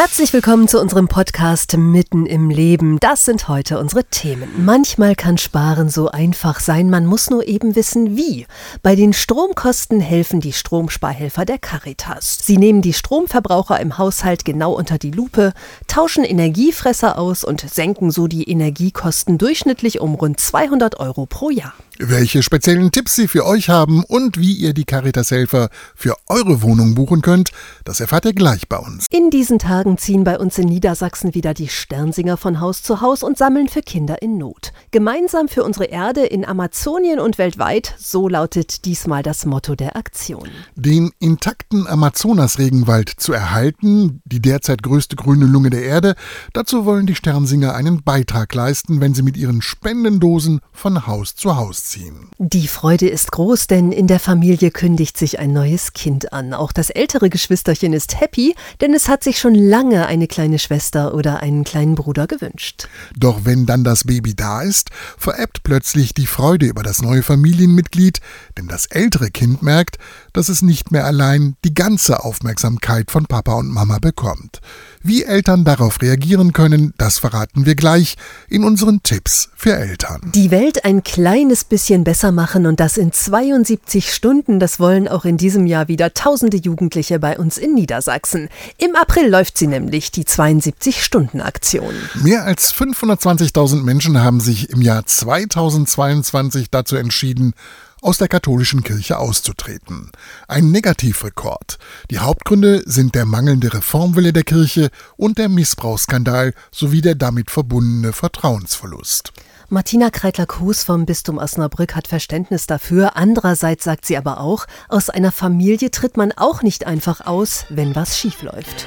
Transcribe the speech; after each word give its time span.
Herzlich 0.00 0.32
willkommen 0.32 0.68
zu 0.68 0.80
unserem 0.80 1.08
Podcast 1.08 1.76
Mitten 1.76 2.24
im 2.24 2.50
Leben. 2.50 3.00
Das 3.00 3.24
sind 3.24 3.48
heute 3.48 3.80
unsere 3.80 4.04
Themen. 4.04 4.64
Manchmal 4.64 5.16
kann 5.16 5.38
Sparen 5.38 5.88
so 5.88 6.08
einfach 6.08 6.60
sein, 6.60 6.88
man 6.88 7.04
muss 7.04 7.30
nur 7.30 7.48
eben 7.48 7.74
wissen, 7.74 8.16
wie. 8.16 8.46
Bei 8.84 8.94
den 8.94 9.12
Stromkosten 9.12 9.98
helfen 9.98 10.38
die 10.38 10.52
Stromsparhelfer 10.52 11.44
der 11.44 11.58
Caritas. 11.58 12.38
Sie 12.40 12.58
nehmen 12.58 12.80
die 12.80 12.92
Stromverbraucher 12.92 13.80
im 13.80 13.98
Haushalt 13.98 14.44
genau 14.44 14.72
unter 14.72 14.98
die 14.98 15.10
Lupe, 15.10 15.52
tauschen 15.88 16.22
Energiefresser 16.22 17.18
aus 17.18 17.42
und 17.42 17.68
senken 17.68 18.12
so 18.12 18.28
die 18.28 18.48
Energiekosten 18.48 19.36
durchschnittlich 19.36 20.00
um 20.00 20.14
rund 20.14 20.38
200 20.38 21.00
Euro 21.00 21.26
pro 21.26 21.50
Jahr. 21.50 21.74
Welche 22.00 22.44
speziellen 22.44 22.92
Tipps 22.92 23.16
sie 23.16 23.26
für 23.26 23.44
euch 23.44 23.70
haben 23.70 24.04
und 24.04 24.38
wie 24.38 24.52
ihr 24.52 24.72
die 24.72 24.84
Caritas-Helfer 24.84 25.68
für 25.96 26.14
eure 26.28 26.62
Wohnung 26.62 26.94
buchen 26.94 27.22
könnt, 27.22 27.50
das 27.82 27.98
erfahrt 27.98 28.24
ihr 28.24 28.34
gleich 28.34 28.68
bei 28.68 28.76
uns. 28.76 29.06
In 29.10 29.30
diesen 29.30 29.58
Tagen 29.58 29.98
ziehen 29.98 30.22
bei 30.22 30.38
uns 30.38 30.56
in 30.58 30.68
Niedersachsen 30.68 31.34
wieder 31.34 31.54
die 31.54 31.66
Sternsinger 31.66 32.36
von 32.36 32.60
Haus 32.60 32.84
zu 32.84 33.00
Haus 33.00 33.24
und 33.24 33.36
sammeln 33.36 33.66
für 33.66 33.82
Kinder 33.82 34.22
in 34.22 34.38
Not. 34.38 34.72
Gemeinsam 34.92 35.48
für 35.48 35.64
unsere 35.64 35.86
Erde 35.86 36.24
in 36.24 36.44
Amazonien 36.44 37.18
und 37.18 37.36
weltweit, 37.36 37.96
so 37.98 38.28
lautet 38.28 38.84
diesmal 38.84 39.24
das 39.24 39.44
Motto 39.44 39.74
der 39.74 39.96
Aktion. 39.96 40.48
Den 40.76 41.10
intakten 41.18 41.88
Amazonas-Regenwald 41.88 43.08
zu 43.08 43.32
erhalten, 43.32 44.22
die 44.24 44.40
derzeit 44.40 44.84
größte 44.84 45.16
grüne 45.16 45.46
Lunge 45.46 45.70
der 45.70 45.82
Erde, 45.82 46.14
dazu 46.52 46.84
wollen 46.84 47.06
die 47.06 47.16
Sternsinger 47.16 47.74
einen 47.74 48.04
Beitrag 48.04 48.54
leisten, 48.54 49.00
wenn 49.00 49.14
sie 49.14 49.22
mit 49.22 49.36
ihren 49.36 49.62
Spendendosen 49.62 50.60
von 50.70 51.08
Haus 51.08 51.34
zu 51.34 51.56
Haus 51.56 51.87
ziehen. 51.88 52.28
Die 52.38 52.68
Freude 52.68 53.08
ist 53.08 53.32
groß, 53.32 53.66
denn 53.66 53.92
in 53.92 54.06
der 54.06 54.20
Familie 54.20 54.70
kündigt 54.70 55.16
sich 55.16 55.38
ein 55.38 55.52
neues 55.52 55.92
Kind 55.92 56.32
an. 56.32 56.54
Auch 56.54 56.72
das 56.72 56.90
ältere 56.90 57.30
Geschwisterchen 57.30 57.92
ist 57.92 58.20
happy, 58.20 58.54
denn 58.80 58.94
es 58.94 59.08
hat 59.08 59.24
sich 59.24 59.38
schon 59.38 59.54
lange 59.54 60.06
eine 60.06 60.28
kleine 60.28 60.58
Schwester 60.58 61.14
oder 61.14 61.40
einen 61.40 61.64
kleinen 61.64 61.94
Bruder 61.94 62.26
gewünscht. 62.26 62.88
Doch 63.16 63.44
wenn 63.44 63.66
dann 63.66 63.84
das 63.84 64.04
Baby 64.04 64.34
da 64.34 64.62
ist, 64.62 64.90
verebbt 65.16 65.62
plötzlich 65.62 66.14
die 66.14 66.26
Freude 66.26 66.66
über 66.66 66.82
das 66.82 67.02
neue 67.02 67.22
Familienmitglied, 67.22 68.20
denn 68.56 68.68
das 68.68 68.86
ältere 68.86 69.30
Kind 69.30 69.62
merkt, 69.62 69.96
dass 70.32 70.48
es 70.48 70.62
nicht 70.62 70.90
mehr 70.90 71.04
allein 71.04 71.56
die 71.64 71.74
ganze 71.74 72.24
Aufmerksamkeit 72.24 73.10
von 73.10 73.26
Papa 73.26 73.54
und 73.54 73.68
Mama 73.68 73.98
bekommt. 73.98 74.60
Wie 75.02 75.24
Eltern 75.24 75.64
darauf 75.64 76.02
reagieren 76.02 76.52
können, 76.52 76.92
das 76.98 77.18
verraten 77.18 77.66
wir 77.66 77.74
gleich 77.74 78.16
in 78.48 78.64
unseren 78.64 79.02
Tipps 79.02 79.50
für 79.56 79.74
Eltern. 79.74 80.32
Die 80.34 80.50
Welt 80.50 80.84
ein 80.84 81.02
kleines 81.02 81.64
bisschen 81.64 82.04
besser 82.04 82.32
machen 82.32 82.66
und 82.66 82.80
das 82.80 82.96
in 82.96 83.12
72 83.12 84.12
Stunden, 84.12 84.60
das 84.60 84.80
wollen 84.80 85.08
auch 85.08 85.24
in 85.24 85.36
diesem 85.36 85.66
Jahr 85.66 85.88
wieder 85.88 86.14
tausende 86.14 86.56
Jugendliche 86.56 87.18
bei 87.18 87.38
uns 87.38 87.58
in 87.58 87.74
Niedersachsen. 87.74 88.48
Im 88.76 88.96
April 88.96 89.28
läuft 89.28 89.58
sie 89.58 89.66
nämlich, 89.66 90.10
die 90.10 90.24
72-Stunden-Aktion. 90.24 91.94
Mehr 92.22 92.44
als 92.44 92.74
520.000 92.74 93.82
Menschen 93.82 94.22
haben 94.22 94.40
sich 94.40 94.70
im 94.70 94.82
Jahr 94.82 95.06
2022 95.06 96.70
dazu 96.70 96.96
entschieden, 96.96 97.54
aus 98.02 98.18
der 98.18 98.28
katholischen 98.28 98.82
Kirche 98.82 99.18
auszutreten. 99.18 100.10
Ein 100.46 100.70
Negativrekord. 100.70 101.78
Die 102.10 102.18
Hauptgründe 102.18 102.82
sind 102.86 103.14
der 103.14 103.24
mangelnde 103.24 103.72
Reformwille 103.72 104.32
der 104.32 104.44
Kirche 104.44 104.90
und 105.16 105.38
der 105.38 105.48
Missbrauchsskandal 105.48 106.54
sowie 106.70 107.00
der 107.00 107.14
damit 107.14 107.50
verbundene 107.50 108.12
Vertrauensverlust. 108.12 109.32
Martina 109.70 110.08
Kreitler-Kuhs 110.08 110.84
vom 110.84 111.04
Bistum 111.04 111.36
Osnabrück 111.36 111.94
hat 111.94 112.08
Verständnis 112.08 112.66
dafür. 112.66 113.16
Andererseits 113.16 113.84
sagt 113.84 114.06
sie 114.06 114.16
aber 114.16 114.40
auch, 114.40 114.66
aus 114.88 115.10
einer 115.10 115.32
Familie 115.32 115.90
tritt 115.90 116.16
man 116.16 116.32
auch 116.32 116.62
nicht 116.62 116.86
einfach 116.86 117.26
aus, 117.26 117.66
wenn 117.68 117.94
was 117.94 118.16
schiefläuft. 118.16 118.86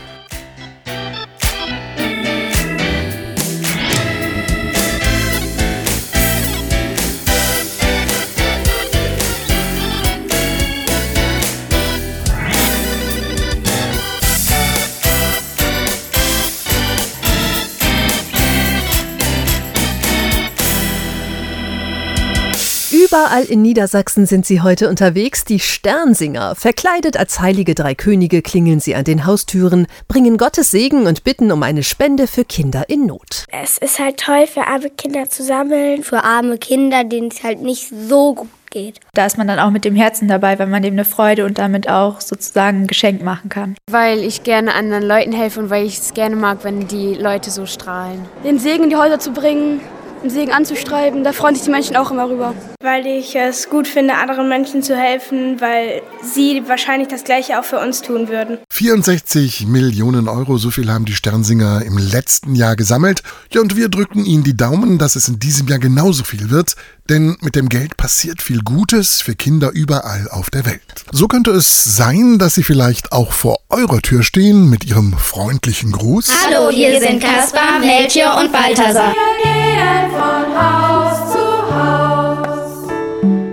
Überall 23.12 23.44
in 23.44 23.62
Niedersachsen 23.62 24.26
sind 24.26 24.46
sie 24.46 24.62
heute 24.62 24.88
unterwegs, 24.88 25.44
die 25.44 25.60
Sternsinger. 25.60 26.56
Verkleidet 26.56 27.18
als 27.18 27.42
heilige 27.42 27.76
drei 27.76 27.94
Könige 27.94 28.42
klingeln 28.42 28.80
sie 28.80 28.96
an 28.96 29.04
den 29.04 29.26
Haustüren, 29.26 29.88
bringen 30.08 30.38
Gottes 30.38 30.72
Segen 30.72 31.08
und 31.08 31.26
bitten 31.26 31.52
um 31.52 31.62
eine 31.62 31.84
Spende 31.84 32.26
für 32.26 32.46
Kinder 32.46 32.88
in 32.88 33.06
Not. 33.06 33.44
Es 33.52 33.78
ist 33.80 34.00
halt 34.00 34.16
toll, 34.16 34.48
für 34.48 34.66
arme 34.66 34.90
Kinder 34.92 35.30
zu 35.30 35.44
sammeln, 35.44 36.04
für 36.04 36.24
arme 36.24 36.58
Kinder, 36.58 37.04
denen 37.04 37.28
es 37.28 37.44
halt 37.44 37.62
nicht 37.62 37.90
so 37.90 38.34
gut 38.34 38.48
geht. 38.70 39.02
Da 39.14 39.26
ist 39.26 39.38
man 39.38 39.50
dann 39.50 39.60
auch 39.60 39.72
mit 39.72 39.84
dem 39.84 39.98
Herzen 39.98 40.30
dabei, 40.30 40.58
weil 40.58 40.68
man 40.68 40.82
dem 40.82 40.94
eine 40.94 41.04
Freude 41.04 41.44
und 41.44 41.58
damit 41.58 41.90
auch 41.90 42.22
sozusagen 42.22 42.84
ein 42.84 42.88
Geschenk 42.88 43.22
machen 43.22 43.50
kann. 43.50 43.76
Weil 43.92 44.20
ich 44.20 44.44
gerne 44.44 44.74
anderen 44.74 45.04
Leuten 45.04 45.34
helfe 45.34 45.60
und 45.60 45.70
weil 45.70 45.86
ich 45.86 45.98
es 45.98 46.14
gerne 46.14 46.38
mag, 46.38 46.60
wenn 46.64 46.88
die 46.88 47.16
Leute 47.16 47.52
so 47.52 47.66
strahlen. 47.66 48.24
Den 48.46 48.58
Segen 48.58 48.86
in 48.86 48.90
die 48.90 48.96
Häuser 48.96 49.20
zu 49.20 49.34
bringen, 49.34 49.82
den 50.22 50.30
Segen 50.30 50.52
anzustreiben, 50.52 51.24
da 51.24 51.34
freuen 51.34 51.56
sich 51.56 51.64
die 51.64 51.70
Menschen 51.70 51.96
auch 51.96 52.12
immer 52.12 52.30
rüber. 52.30 52.54
Weil 52.82 53.06
ich 53.06 53.36
es 53.36 53.70
gut 53.70 53.88
finde, 53.88 54.16
anderen 54.16 54.50
Menschen 54.50 54.84
zu 54.84 54.96
helfen, 54.96 55.60
weil 55.60 56.02
sie 56.22 56.64
wahrscheinlich 56.68 57.08
das 57.08 57.24
Gleiche 57.24 57.60
auch 57.60 57.64
für 57.64 57.80
uns 57.80 58.02
tun 58.02 58.30
würden. 58.30 58.60
64 58.72 59.68
Millionen 59.68 60.28
Euro, 60.28 60.58
so 60.58 60.72
viel 60.72 60.92
haben 60.92 61.06
die 61.06 61.14
Sternsinger 61.14 61.84
im 61.84 61.98
letzten 61.98 62.56
Jahr 62.56 62.76
gesammelt. 62.76 63.24
Ja, 63.52 63.62
und 63.62 63.76
wir 63.76 63.90
drücken 63.90 64.26
Ihnen 64.26 64.44
die 64.44 64.56
Daumen, 64.56 64.98
dass 64.98 65.16
es 65.16 65.28
in 65.28 65.40
diesem 65.40 65.68
Jahr 65.68 65.80
genauso 65.80 66.24
viel 66.24 66.50
wird, 66.50 66.76
denn 67.12 67.36
mit 67.42 67.58
dem 67.58 67.68
Geld 67.68 67.98
passiert 67.98 68.42
viel 68.42 68.62
Gutes 68.62 69.22
für 69.22 69.36
Kinder 69.36 69.72
überall 69.74 70.30
auf 70.32 70.50
der 70.50 70.66
Welt. 70.66 70.82
So 71.12 71.28
könnte 71.28 71.52
es 71.52 71.98
sein, 71.98 72.40
dass 72.40 72.56
Sie 72.56 72.64
vielleicht 72.64 73.12
auch 73.12 73.34
vor 73.34 73.58
eurer 73.70 74.02
Tür 74.02 74.24
stehen 74.24 74.70
mit 74.70 74.86
Ihrem 74.86 75.14
freundlichen 75.18 75.92
Gruß. 75.92 76.32
Hallo, 76.46 76.70
hier 76.70 77.02
sind 77.02 77.22
Kaspar, 77.22 77.80
Melchior 77.82 78.40
und 78.40 78.54
Balthasar. 78.54 79.14
Wir 79.14 79.44
gehen 79.44 80.10
von 80.12 80.56
Haus 80.58 81.34
zu 81.34 81.76
Haus 81.76 82.88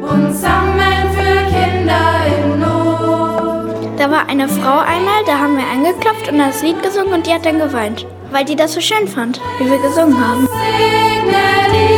und 0.08 0.32
sammeln 0.36 1.10
für 1.16 1.42
Kinder 1.50 2.26
in 2.28 2.60
Not. 2.60 3.98
Da 3.98 4.08
war 4.08 4.28
eine 4.28 4.48
Frau 4.48 4.78
einmal, 4.78 5.24
da 5.26 5.36
haben 5.36 5.56
wir 5.56 5.66
angeklopft 5.66 6.28
und 6.30 6.38
das 6.38 6.62
Lied 6.62 6.80
gesungen 6.80 7.12
und 7.12 7.26
die 7.26 7.32
hat 7.32 7.44
dann 7.44 7.58
geweint, 7.58 8.06
weil 8.30 8.44
die 8.44 8.54
das 8.54 8.74
so 8.74 8.80
schön 8.80 9.08
fand, 9.08 9.40
wie 9.58 9.68
wir 9.68 9.78
gesungen 9.78 10.16
haben. 10.16 10.46
Segne 10.46 11.38
dieses 11.72 11.97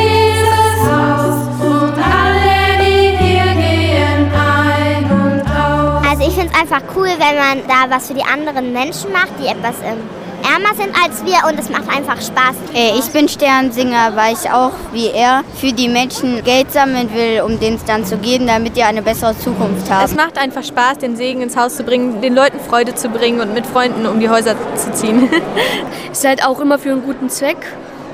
finde 6.50 6.66
es 6.66 6.72
einfach 6.72 6.83
cool, 6.97 7.09
wenn 7.09 7.37
man 7.37 7.69
da 7.69 7.94
was 7.94 8.09
für 8.09 8.15
die 8.15 8.24
anderen 8.24 8.72
Menschen 8.72 9.13
macht, 9.13 9.30
die 9.42 9.47
etwas 9.47 9.77
ähm, 9.84 9.98
ärmer 10.42 10.74
sind 10.74 10.95
als 11.03 11.24
wir 11.24 11.48
und 11.48 11.59
es 11.59 11.69
macht 11.69 11.89
einfach 11.95 12.21
Spaß. 12.21 12.57
Ich 12.72 13.10
bin 13.13 13.28
Sternsinger, 13.28 14.16
weil 14.16 14.34
ich 14.34 14.51
auch 14.51 14.72
wie 14.92 15.09
er 15.09 15.42
für 15.57 15.72
die 15.72 15.89
Menschen 15.89 16.42
Geld 16.45 16.72
sammeln 16.72 17.13
will, 17.15 17.42
um 17.42 17.60
denen 17.60 17.77
es 17.77 17.84
dann 17.84 18.04
zu 18.04 18.16
geben, 18.16 18.47
damit 18.47 18.77
die 18.77 18.83
eine 18.83 19.03
bessere 19.03 19.36
Zukunft 19.39 19.86
Es 19.86 19.91
haben. 19.91 20.16
macht 20.16 20.39
einfach 20.39 20.65
Spaß, 20.65 20.98
den 20.98 21.16
Segen 21.16 21.42
ins 21.42 21.57
Haus 21.57 21.77
zu 21.77 21.84
bringen, 21.84 22.21
den 22.21 22.34
Leuten 22.34 22.59
Freude 22.60 22.95
zu 22.95 23.09
bringen 23.09 23.41
und 23.41 23.53
mit 23.54 23.66
Freunden 23.66 24.07
um 24.07 24.19
die 24.21 24.28
Häuser 24.30 24.54
zu 24.77 24.92
ziehen. 24.92 25.28
Ist 26.13 26.27
halt 26.27 26.45
auch 26.45 26.60
immer 26.60 26.78
für 26.78 26.91
einen 26.91 27.03
guten 27.03 27.28
Zweck. 27.28 27.59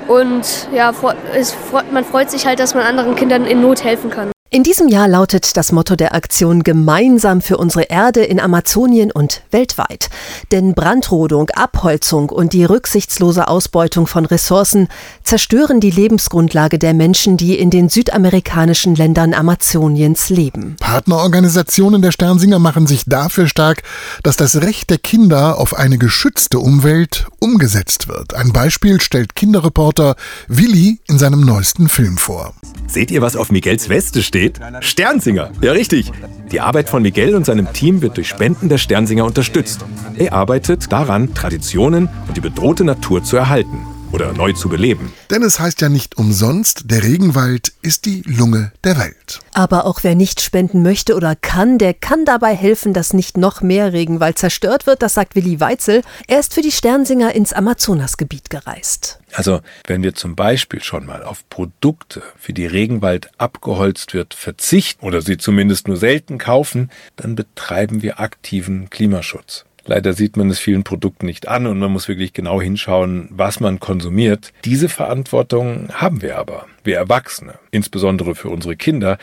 Und 0.08 0.68
ja, 0.72 0.92
es, 1.34 1.56
man 1.90 2.04
freut 2.04 2.30
sich 2.30 2.46
halt, 2.46 2.60
dass 2.60 2.74
man 2.74 2.84
anderen 2.84 3.16
Kindern 3.16 3.44
in 3.44 3.60
Not 3.60 3.82
helfen 3.82 4.10
kann. 4.10 4.30
In 4.48 4.62
diesem 4.62 4.86
Jahr 4.86 5.08
lautet 5.08 5.56
das 5.56 5.72
Motto 5.72 5.96
der 5.96 6.14
Aktion 6.14 6.62
Gemeinsam 6.62 7.40
für 7.40 7.56
unsere 7.56 7.86
Erde 7.90 8.22
in 8.22 8.38
Amazonien 8.38 9.10
und 9.10 9.42
weltweit. 9.50 10.08
Denn 10.52 10.72
Brandrodung, 10.72 11.50
Abholzung 11.50 12.28
und 12.30 12.52
die 12.52 12.64
rücksichtslose 12.64 13.48
Ausbeutung 13.48 14.06
von 14.06 14.24
Ressourcen 14.24 14.86
zerstören 15.24 15.80
die 15.80 15.90
Lebensgrundlage 15.90 16.78
der 16.78 16.94
Menschen, 16.94 17.36
die 17.36 17.58
in 17.58 17.70
den 17.70 17.88
südamerikanischen 17.88 18.94
Ländern 18.94 19.34
Amazoniens 19.34 20.28
leben. 20.28 20.76
Partnerorganisationen 20.78 22.00
der 22.00 22.12
Sternsinger 22.12 22.60
machen 22.60 22.86
sich 22.86 23.02
dafür 23.04 23.48
stark, 23.48 23.82
dass 24.22 24.36
das 24.36 24.62
Recht 24.62 24.90
der 24.90 24.98
Kinder 24.98 25.58
auf 25.58 25.74
eine 25.74 25.98
geschützte 25.98 26.60
Umwelt 26.60 27.26
umgesetzt 27.40 28.06
wird. 28.06 28.34
Ein 28.34 28.52
Beispiel 28.52 29.00
stellt 29.00 29.34
Kinderreporter 29.34 30.14
Willi 30.46 31.00
in 31.08 31.18
seinem 31.18 31.40
neuesten 31.40 31.88
Film 31.88 32.16
vor. 32.16 32.54
Seht 32.86 33.10
ihr, 33.10 33.22
was 33.22 33.34
auf 33.34 33.50
Miguels 33.50 33.88
Weste 33.88 34.22
steht? 34.22 34.35
Steht? 34.36 34.60
Sternsinger, 34.80 35.50
ja 35.62 35.72
richtig. 35.72 36.12
Die 36.52 36.60
Arbeit 36.60 36.88
von 36.88 37.02
Miguel 37.02 37.34
und 37.34 37.46
seinem 37.46 37.72
Team 37.72 38.02
wird 38.02 38.16
durch 38.16 38.28
Spenden 38.28 38.68
der 38.68 38.78
Sternsinger 38.78 39.24
unterstützt. 39.24 39.84
Er 40.16 40.32
arbeitet 40.32 40.92
daran, 40.92 41.34
Traditionen 41.34 42.08
und 42.28 42.36
die 42.36 42.40
bedrohte 42.40 42.84
Natur 42.84 43.24
zu 43.24 43.36
erhalten 43.36 43.95
oder 44.16 44.32
neu 44.32 44.54
zu 44.54 44.70
beleben. 44.70 45.12
Denn 45.30 45.42
es 45.42 45.60
heißt 45.60 45.82
ja 45.82 45.90
nicht 45.90 46.16
umsonst, 46.16 46.90
der 46.90 47.02
Regenwald 47.02 47.74
ist 47.82 48.06
die 48.06 48.22
Lunge 48.22 48.72
der 48.82 48.96
Welt. 48.98 49.40
Aber 49.52 49.84
auch 49.84 50.04
wer 50.04 50.14
nicht 50.14 50.40
spenden 50.40 50.82
möchte 50.82 51.14
oder 51.14 51.36
kann, 51.36 51.76
der 51.76 51.92
kann 51.92 52.24
dabei 52.24 52.54
helfen, 52.54 52.94
dass 52.94 53.12
nicht 53.12 53.36
noch 53.36 53.60
mehr 53.60 53.92
Regenwald 53.92 54.38
zerstört 54.38 54.86
wird, 54.86 55.02
das 55.02 55.12
sagt 55.12 55.36
Willi 55.36 55.60
Weitzel. 55.60 56.00
Er 56.28 56.40
ist 56.40 56.54
für 56.54 56.62
die 56.62 56.72
Sternsinger 56.72 57.34
ins 57.34 57.52
Amazonasgebiet 57.52 58.48
gereist. 58.48 59.18
Also 59.34 59.60
wenn 59.86 60.02
wir 60.02 60.14
zum 60.14 60.34
Beispiel 60.34 60.82
schon 60.82 61.04
mal 61.04 61.22
auf 61.22 61.46
Produkte, 61.50 62.22
für 62.38 62.54
die 62.54 62.66
Regenwald 62.66 63.28
abgeholzt 63.36 64.14
wird, 64.14 64.32
verzichten 64.32 65.04
oder 65.04 65.20
sie 65.20 65.36
zumindest 65.36 65.88
nur 65.88 65.98
selten 65.98 66.38
kaufen, 66.38 66.90
dann 67.16 67.34
betreiben 67.34 68.00
wir 68.00 68.18
aktiven 68.18 68.88
Klimaschutz. 68.88 69.66
Leider 69.86 70.12
sieht 70.12 70.36
man 70.36 70.50
es 70.50 70.58
vielen 70.58 70.84
Produkten 70.84 71.26
nicht 71.26 71.48
an 71.48 71.66
und 71.66 71.78
man 71.78 71.92
muss 71.92 72.08
wirklich 72.08 72.32
genau 72.32 72.60
hinschauen, 72.60 73.28
was 73.30 73.60
man 73.60 73.80
konsumiert. 73.80 74.52
Diese 74.64 74.88
Verantwortung 74.88 75.88
haben 75.92 76.22
wir 76.22 76.36
aber, 76.36 76.66
wir 76.84 76.96
Erwachsene, 76.96 77.54
insbesondere 77.70 78.34
für 78.34 78.48
unsere 78.48 78.76
Kinder, 78.76 79.16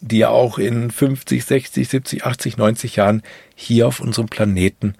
die 0.00 0.18
ja 0.18 0.28
auch 0.28 0.58
in 0.58 0.90
50, 0.90 1.44
60, 1.44 1.88
70, 1.88 2.24
80, 2.24 2.56
90 2.56 2.96
Jahren 2.96 3.22
hier 3.54 3.86
auf 3.86 4.00
unserem 4.00 4.28
Planeten 4.28 4.94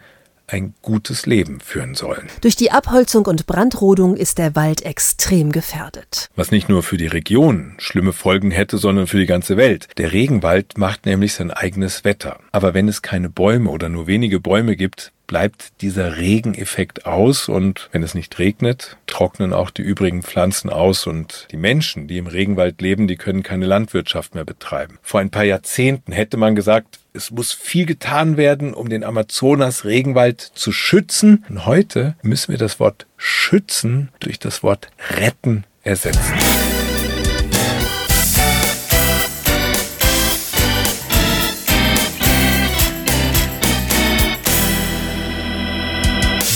ein 0.48 0.74
gutes 0.82 1.26
Leben 1.26 1.60
führen 1.60 1.94
sollen. 1.94 2.28
Durch 2.40 2.56
die 2.56 2.72
Abholzung 2.72 3.26
und 3.26 3.46
Brandrodung 3.46 4.16
ist 4.16 4.38
der 4.38 4.56
Wald 4.56 4.82
extrem 4.82 5.52
gefährdet. 5.52 6.30
Was 6.36 6.50
nicht 6.50 6.68
nur 6.68 6.82
für 6.82 6.96
die 6.96 7.06
Region 7.06 7.74
schlimme 7.78 8.12
Folgen 8.12 8.50
hätte, 8.50 8.78
sondern 8.78 9.06
für 9.06 9.18
die 9.18 9.26
ganze 9.26 9.56
Welt. 9.56 9.88
Der 9.98 10.12
Regenwald 10.12 10.78
macht 10.78 11.06
nämlich 11.06 11.34
sein 11.34 11.50
eigenes 11.50 12.04
Wetter. 12.04 12.40
Aber 12.50 12.74
wenn 12.74 12.88
es 12.88 13.02
keine 13.02 13.28
Bäume 13.28 13.70
oder 13.70 13.88
nur 13.88 14.06
wenige 14.06 14.40
Bäume 14.40 14.74
gibt, 14.76 15.12
bleibt 15.28 15.80
dieser 15.82 16.16
Regeneffekt 16.16 17.06
aus 17.06 17.48
und 17.48 17.88
wenn 17.92 18.02
es 18.02 18.14
nicht 18.14 18.40
regnet, 18.40 18.96
trocknen 19.06 19.52
auch 19.52 19.70
die 19.70 19.82
übrigen 19.82 20.22
Pflanzen 20.22 20.70
aus 20.70 21.06
und 21.06 21.46
die 21.52 21.56
Menschen, 21.56 22.08
die 22.08 22.18
im 22.18 22.26
Regenwald 22.26 22.80
leben, 22.80 23.06
die 23.06 23.16
können 23.16 23.44
keine 23.44 23.66
Landwirtschaft 23.66 24.34
mehr 24.34 24.44
betreiben. 24.44 24.98
Vor 25.02 25.20
ein 25.20 25.30
paar 25.30 25.44
Jahrzehnten 25.44 26.10
hätte 26.10 26.36
man 26.36 26.56
gesagt, 26.56 26.98
es 27.12 27.30
muss 27.30 27.52
viel 27.52 27.86
getan 27.86 28.36
werden, 28.36 28.74
um 28.74 28.88
den 28.88 29.04
Amazonas-Regenwald 29.04 30.40
zu 30.40 30.72
schützen. 30.72 31.44
Und 31.48 31.66
heute 31.66 32.16
müssen 32.22 32.52
wir 32.52 32.58
das 32.58 32.80
Wort 32.80 33.06
schützen 33.16 34.10
durch 34.20 34.38
das 34.38 34.62
Wort 34.62 34.90
retten 35.16 35.64
ersetzen. 35.82 36.34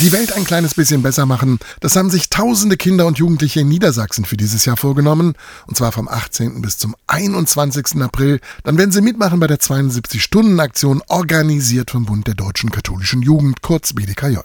Die 0.02 0.10
Welt 0.10 0.32
ein 0.32 0.42
kleines 0.42 0.74
bisschen 0.74 1.00
besser 1.00 1.26
machen, 1.26 1.60
das 1.78 1.94
haben 1.94 2.10
sich 2.10 2.28
tausende 2.28 2.76
Kinder 2.76 3.06
und 3.06 3.18
Jugendliche 3.18 3.60
in 3.60 3.68
Niedersachsen 3.68 4.24
für 4.24 4.36
dieses 4.36 4.64
Jahr 4.64 4.76
vorgenommen. 4.76 5.34
Und 5.68 5.76
zwar 5.76 5.92
vom 5.92 6.08
18. 6.08 6.60
bis 6.60 6.76
zum 6.76 6.96
21. 7.06 8.02
April. 8.02 8.40
Dann 8.64 8.78
werden 8.78 8.90
sie 8.90 9.00
mitmachen 9.00 9.38
bei 9.38 9.46
der 9.46 9.58
72-Stunden-Aktion, 9.60 11.02
organisiert 11.06 11.92
vom 11.92 12.04
Bund 12.04 12.26
der 12.26 12.34
Deutschen 12.34 12.72
Katholischen 12.72 13.22
Jugend, 13.22 13.62
kurz 13.62 13.92
BDKJ. 13.92 14.38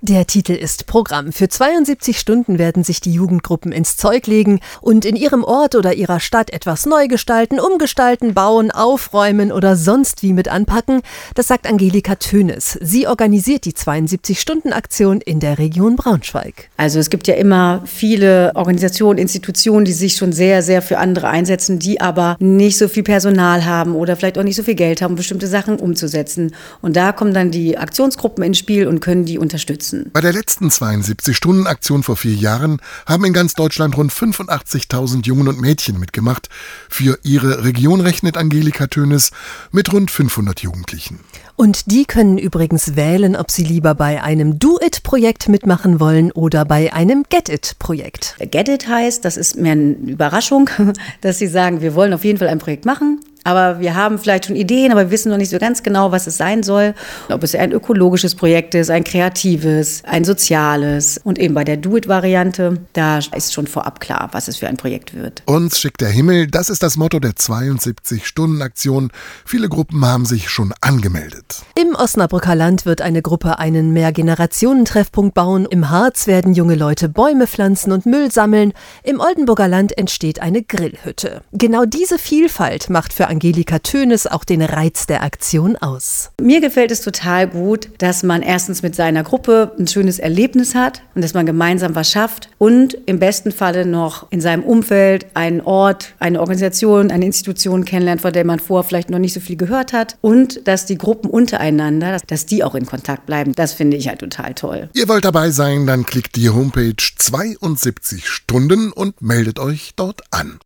Der 0.00 0.26
Titel 0.26 0.52
ist 0.52 0.86
Programm. 0.86 1.30
Für 1.32 1.50
72 1.50 2.18
Stunden 2.18 2.58
werden 2.58 2.82
sich 2.82 3.02
die 3.02 3.12
Jugendgruppen 3.12 3.70
ins 3.70 3.98
Zeug 3.98 4.26
legen 4.26 4.60
und 4.80 5.04
in 5.04 5.14
ihrem 5.14 5.44
Ort 5.44 5.74
oder 5.74 5.92
ihrer 5.92 6.20
Stadt 6.20 6.50
etwas 6.50 6.86
neu 6.86 7.06
gestalten, 7.06 7.60
umgestalten, 7.60 8.32
bauen, 8.32 8.70
aufräumen 8.70 9.52
oder 9.52 9.76
sonst 9.76 10.22
wie 10.22 10.32
mit 10.32 10.48
anpacken. 10.48 11.02
Das 11.34 11.48
sagt 11.48 11.66
Angelika 11.66 12.14
Tönes. 12.14 12.78
Sie 12.80 13.06
organisiert 13.06 13.66
die 13.66 13.74
72-Stunden-Aktion 13.74 15.01
in 15.02 15.40
der 15.40 15.58
Region 15.58 15.96
Braunschweig. 15.96 16.68
Also 16.76 16.98
es 16.98 17.10
gibt 17.10 17.26
ja 17.26 17.34
immer 17.34 17.82
viele 17.86 18.52
Organisationen, 18.54 19.18
Institutionen, 19.18 19.84
die 19.84 19.92
sich 19.92 20.16
schon 20.16 20.32
sehr, 20.32 20.62
sehr 20.62 20.82
für 20.82 20.98
andere 20.98 21.28
einsetzen, 21.28 21.78
die 21.78 22.00
aber 22.00 22.36
nicht 22.38 22.78
so 22.78 22.88
viel 22.88 23.02
Personal 23.02 23.64
haben 23.64 23.94
oder 23.94 24.16
vielleicht 24.16 24.38
auch 24.38 24.44
nicht 24.44 24.56
so 24.56 24.62
viel 24.62 24.74
Geld 24.74 25.02
haben, 25.02 25.16
bestimmte 25.16 25.46
Sachen 25.46 25.78
umzusetzen. 25.78 26.54
Und 26.80 26.96
da 26.96 27.12
kommen 27.12 27.34
dann 27.34 27.50
die 27.50 27.76
Aktionsgruppen 27.76 28.44
ins 28.44 28.58
Spiel 28.58 28.86
und 28.86 29.00
können 29.00 29.24
die 29.24 29.38
unterstützen. 29.38 30.10
Bei 30.12 30.20
der 30.20 30.32
letzten 30.32 30.68
72-Stunden-Aktion 30.68 32.02
vor 32.02 32.16
vier 32.16 32.34
Jahren 32.34 32.80
haben 33.06 33.24
in 33.24 33.32
ganz 33.32 33.54
Deutschland 33.54 33.96
rund 33.96 34.12
85.000 34.12 35.26
Jungen 35.26 35.48
und 35.48 35.60
Mädchen 35.60 35.98
mitgemacht. 35.98 36.48
Für 36.88 37.18
ihre 37.24 37.64
Region 37.64 38.00
rechnet 38.00 38.36
Angelika 38.36 38.86
Tönes 38.86 39.30
mit 39.72 39.92
rund 39.92 40.10
500 40.10 40.60
Jugendlichen. 40.60 41.18
Und 41.56 41.90
die 41.90 42.06
können 42.06 42.38
übrigens 42.38 42.96
wählen, 42.96 43.36
ob 43.36 43.50
sie 43.50 43.62
lieber 43.62 43.94
bei 43.94 44.22
einem 44.22 44.58
Do-It-Projekt 44.92 45.48
mitmachen 45.48 46.00
wollen 46.00 46.32
oder 46.32 46.64
bei 46.64 46.92
einem 46.92 47.24
Get-It-Projekt. 47.28 48.36
Get 48.50 48.68
It 48.68 48.88
heißt, 48.88 49.24
das 49.24 49.36
ist 49.36 49.56
mehr 49.56 49.72
eine 49.72 49.92
Überraschung, 49.92 50.68
dass 51.22 51.38
sie 51.38 51.46
sagen, 51.46 51.80
wir 51.80 51.94
wollen 51.94 52.12
auf 52.12 52.24
jeden 52.24 52.38
Fall 52.38 52.48
ein 52.48 52.58
Projekt 52.58 52.84
machen. 52.84 53.20
Aber 53.44 53.80
wir 53.80 53.94
haben 53.94 54.18
vielleicht 54.18 54.46
schon 54.46 54.56
Ideen, 54.56 54.92
aber 54.92 55.02
wir 55.02 55.10
wissen 55.10 55.30
noch 55.30 55.38
nicht 55.38 55.50
so 55.50 55.58
ganz 55.58 55.82
genau, 55.82 56.12
was 56.12 56.26
es 56.26 56.36
sein 56.36 56.62
soll. 56.62 56.94
Ob 57.28 57.42
es 57.42 57.54
ein 57.54 57.72
ökologisches 57.72 58.34
Projekt 58.34 58.74
ist, 58.74 58.90
ein 58.90 59.04
kreatives, 59.04 60.02
ein 60.04 60.24
soziales. 60.24 61.18
Und 61.24 61.38
eben 61.38 61.54
bei 61.54 61.64
der 61.64 61.76
Do-It-Variante, 61.76 62.78
da 62.92 63.18
ist 63.18 63.52
schon 63.52 63.66
vorab 63.66 64.00
klar, 64.00 64.28
was 64.32 64.48
es 64.48 64.56
für 64.56 64.68
ein 64.68 64.76
Projekt 64.76 65.14
wird. 65.14 65.42
Uns 65.46 65.80
schickt 65.80 66.00
der 66.00 66.10
Himmel, 66.10 66.46
das 66.46 66.70
ist 66.70 66.82
das 66.82 66.96
Motto 66.96 67.18
der 67.18 67.32
72-Stunden-Aktion. 67.32 69.10
Viele 69.44 69.68
Gruppen 69.68 70.04
haben 70.04 70.24
sich 70.24 70.48
schon 70.48 70.72
angemeldet. 70.80 71.62
Im 71.78 71.94
Osnabrücker 71.94 72.54
Land 72.54 72.86
wird 72.86 73.00
eine 73.00 73.22
Gruppe 73.22 73.58
einen 73.58 73.92
Mehrgenerationentreffpunkt 73.92 75.34
bauen. 75.34 75.66
Im 75.68 75.90
Harz 75.90 76.26
werden 76.26 76.54
junge 76.54 76.74
Leute 76.74 77.08
Bäume 77.08 77.46
pflanzen 77.46 77.92
und 77.92 78.06
Müll 78.06 78.30
sammeln. 78.30 78.72
Im 79.02 79.20
Oldenburger 79.20 79.68
Land 79.68 79.96
entsteht 79.98 80.40
eine 80.40 80.62
Grillhütte. 80.62 81.42
Genau 81.52 81.84
diese 81.84 82.18
Vielfalt 82.18 82.88
macht 82.88 83.12
für 83.12 83.31
Angelika 83.32 83.78
Tönes 83.78 84.26
auch 84.26 84.44
den 84.44 84.60
Reiz 84.60 85.06
der 85.06 85.22
Aktion 85.22 85.76
aus. 85.76 86.30
Mir 86.38 86.60
gefällt 86.60 86.90
es 86.90 87.00
total 87.00 87.48
gut, 87.48 87.88
dass 87.96 88.22
man 88.22 88.42
erstens 88.42 88.82
mit 88.82 88.94
seiner 88.94 89.22
Gruppe 89.22 89.72
ein 89.78 89.86
schönes 89.86 90.18
Erlebnis 90.18 90.74
hat 90.74 91.00
und 91.14 91.22
dass 91.24 91.32
man 91.32 91.46
gemeinsam 91.46 91.94
was 91.94 92.10
schafft 92.10 92.50
und 92.58 92.94
im 93.06 93.18
besten 93.18 93.50
Falle 93.50 93.86
noch 93.86 94.30
in 94.30 94.42
seinem 94.42 94.62
Umfeld 94.62 95.24
einen 95.32 95.62
Ort, 95.62 96.12
eine 96.18 96.40
Organisation, 96.40 97.10
eine 97.10 97.24
Institution 97.24 97.86
kennenlernt, 97.86 98.20
von 98.20 98.34
der 98.34 98.44
man 98.44 98.58
vorher 98.58 98.86
vielleicht 98.86 99.08
noch 99.08 99.18
nicht 99.18 99.32
so 99.32 99.40
viel 99.40 99.56
gehört 99.56 99.94
hat 99.94 100.18
und 100.20 100.68
dass 100.68 100.84
die 100.84 100.98
Gruppen 100.98 101.30
untereinander, 101.30 102.18
dass 102.26 102.44
die 102.44 102.62
auch 102.62 102.74
in 102.74 102.84
Kontakt 102.84 103.24
bleiben. 103.24 103.54
Das 103.54 103.72
finde 103.72 103.96
ich 103.96 104.08
halt 104.08 104.18
total 104.18 104.52
toll. 104.52 104.90
Ihr 104.92 105.08
wollt 105.08 105.24
dabei 105.24 105.50
sein, 105.52 105.86
dann 105.86 106.04
klickt 106.04 106.36
die 106.36 106.50
Homepage 106.50 106.96
72 107.16 108.28
Stunden 108.28 108.92
und 108.92 109.22
meldet 109.22 109.58
euch 109.58 109.92
dort 109.96 110.20
an. 110.30 110.58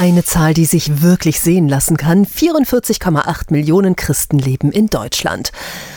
Eine 0.00 0.22
Zahl, 0.22 0.54
die 0.54 0.64
sich 0.64 1.02
wirklich 1.02 1.40
sehen 1.40 1.66
lassen 1.66 1.96
kann. 1.96 2.24
44,8 2.24 3.46
Millionen 3.50 3.96
Christen 3.96 4.38
leben 4.38 4.70
in 4.70 4.86
Deutschland. 4.86 5.50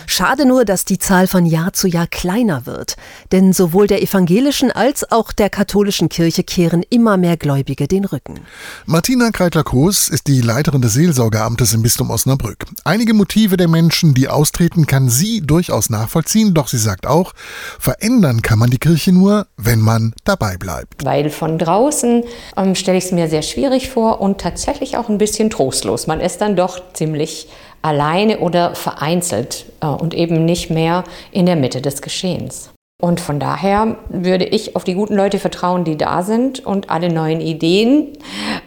Schade 0.07 0.47
nur, 0.47 0.65
dass 0.65 0.85
die 0.85 0.97
Zahl 0.97 1.27
von 1.27 1.45
Jahr 1.45 1.73
zu 1.73 1.87
Jahr 1.87 2.07
kleiner 2.07 2.65
wird. 2.65 2.95
Denn 3.31 3.53
sowohl 3.53 3.85
der 3.85 4.01
evangelischen 4.01 4.71
als 4.71 5.11
auch 5.11 5.31
der 5.31 5.51
katholischen 5.51 6.09
Kirche 6.09 6.43
kehren 6.43 6.83
immer 6.89 7.17
mehr 7.17 7.37
Gläubige 7.37 7.87
den 7.87 8.05
Rücken. 8.05 8.39
Martina 8.87 9.29
Kreitler-Koos 9.29 10.09
ist 10.09 10.25
die 10.25 10.41
Leiterin 10.41 10.81
des 10.81 10.93
Seelsorgeamtes 10.93 11.75
im 11.75 11.83
Bistum 11.83 12.09
Osnabrück. 12.09 12.65
Einige 12.83 13.13
Motive 13.13 13.55
der 13.55 13.67
Menschen, 13.67 14.15
die 14.15 14.27
austreten, 14.27 14.87
kann 14.87 15.09
sie 15.09 15.41
durchaus 15.41 15.91
nachvollziehen, 15.91 16.55
doch 16.55 16.69
sie 16.69 16.79
sagt 16.79 17.05
auch, 17.05 17.33
verändern 17.77 18.41
kann 18.41 18.57
man 18.57 18.71
die 18.71 18.79
Kirche 18.79 19.11
nur, 19.11 19.45
wenn 19.57 19.79
man 19.79 20.15
dabei 20.23 20.57
bleibt. 20.57 21.05
Weil 21.05 21.29
von 21.29 21.59
draußen 21.59 22.23
ähm, 22.57 22.73
stelle 22.73 22.97
ich 22.97 23.05
es 23.05 23.11
mir 23.11 23.29
sehr 23.29 23.43
schwierig 23.43 23.90
vor 23.91 24.21
und 24.21 24.39
tatsächlich 24.39 24.97
auch 24.97 25.09
ein 25.09 25.17
bisschen 25.17 25.49
trostlos. 25.49 26.07
Man 26.07 26.21
ist 26.21 26.41
dann 26.41 26.55
doch 26.55 26.81
ziemlich 26.93 27.47
alleine 27.81 28.39
oder 28.39 28.75
vereinzelt 28.75 29.65
äh, 29.81 29.87
und 29.87 30.13
eben 30.13 30.45
nicht 30.45 30.69
mehr 30.69 31.03
in 31.31 31.45
der 31.45 31.55
Mitte 31.55 31.81
des 31.81 32.01
Geschehens. 32.01 32.69
Und 33.01 33.19
von 33.19 33.39
daher 33.39 33.97
würde 34.09 34.45
ich 34.45 34.75
auf 34.75 34.83
die 34.83 34.93
guten 34.93 35.15
Leute 35.15 35.39
vertrauen, 35.39 35.83
die 35.83 35.97
da 35.97 36.21
sind 36.21 36.63
und 36.63 36.91
alle 36.91 37.11
neuen 37.11 37.41
Ideen 37.41 38.09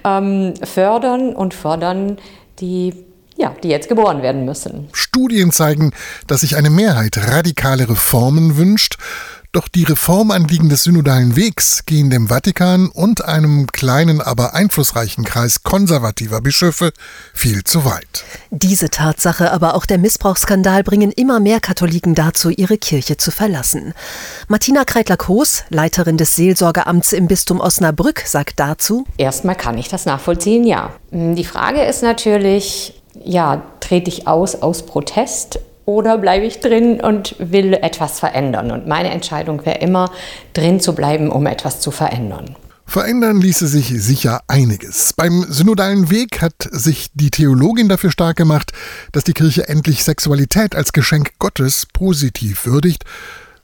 ähm, 0.04 0.54
fördern 0.62 1.36
und 1.36 1.54
fördern, 1.54 2.18
die 2.58 2.94
ja, 3.36 3.54
die 3.62 3.68
jetzt 3.68 3.88
geboren 3.88 4.22
werden 4.22 4.44
müssen. 4.44 4.88
Studien 4.92 5.50
zeigen, 5.50 5.92
dass 6.26 6.42
sich 6.42 6.56
eine 6.56 6.70
Mehrheit 6.70 7.18
radikale 7.18 7.88
Reformen 7.88 8.56
wünscht. 8.56 8.96
Doch 9.54 9.68
die 9.68 9.84
Reformanliegen 9.84 10.68
des 10.68 10.82
synodalen 10.82 11.36
Wegs 11.36 11.86
gehen 11.86 12.10
dem 12.10 12.26
Vatikan 12.26 12.88
und 12.88 13.24
einem 13.24 13.68
kleinen, 13.68 14.20
aber 14.20 14.52
einflussreichen 14.52 15.24
Kreis 15.24 15.62
konservativer 15.62 16.40
Bischöfe 16.40 16.90
viel 17.32 17.62
zu 17.62 17.84
weit. 17.84 18.24
Diese 18.50 18.90
Tatsache, 18.90 19.52
aber 19.52 19.76
auch 19.76 19.86
der 19.86 19.98
Missbrauchsskandal 19.98 20.82
bringen 20.82 21.12
immer 21.12 21.38
mehr 21.38 21.60
Katholiken 21.60 22.16
dazu, 22.16 22.50
ihre 22.50 22.78
Kirche 22.78 23.16
zu 23.16 23.30
verlassen. 23.30 23.94
Martina 24.48 24.84
Kreitler-Koos, 24.84 25.62
Leiterin 25.68 26.16
des 26.16 26.34
Seelsorgeamts 26.34 27.12
im 27.12 27.28
Bistum 27.28 27.60
Osnabrück, 27.60 28.24
sagt 28.26 28.58
dazu: 28.58 29.06
Erstmal 29.18 29.54
kann 29.54 29.78
ich 29.78 29.86
das 29.86 30.04
nachvollziehen, 30.04 30.64
ja. 30.64 30.90
Die 31.12 31.44
Frage 31.44 31.84
ist 31.84 32.02
natürlich, 32.02 33.00
ja, 33.22 33.62
trete 33.78 34.10
ich 34.10 34.26
aus 34.26 34.56
aus 34.56 34.84
Protest 34.84 35.60
oder 35.86 36.18
bleibe 36.18 36.46
ich 36.46 36.60
drin 36.60 37.00
und 37.00 37.36
will 37.38 37.74
etwas 37.74 38.18
verändern? 38.18 38.70
Und 38.70 38.86
meine 38.86 39.10
Entscheidung 39.10 39.64
wäre 39.64 39.78
immer, 39.78 40.10
drin 40.52 40.80
zu 40.80 40.94
bleiben, 40.94 41.30
um 41.30 41.46
etwas 41.46 41.80
zu 41.80 41.90
verändern. 41.90 42.56
Verändern 42.86 43.40
ließe 43.40 43.66
sich 43.66 43.88
sicher 43.96 44.42
einiges. 44.46 45.14
Beim 45.14 45.46
synodalen 45.48 46.10
Weg 46.10 46.42
hat 46.42 46.68
sich 46.70 47.08
die 47.14 47.30
Theologin 47.30 47.88
dafür 47.88 48.10
stark 48.10 48.36
gemacht, 48.36 48.72
dass 49.12 49.24
die 49.24 49.32
Kirche 49.32 49.68
endlich 49.68 50.04
Sexualität 50.04 50.74
als 50.76 50.92
Geschenk 50.92 51.32
Gottes 51.38 51.86
positiv 51.92 52.66
würdigt. 52.66 53.04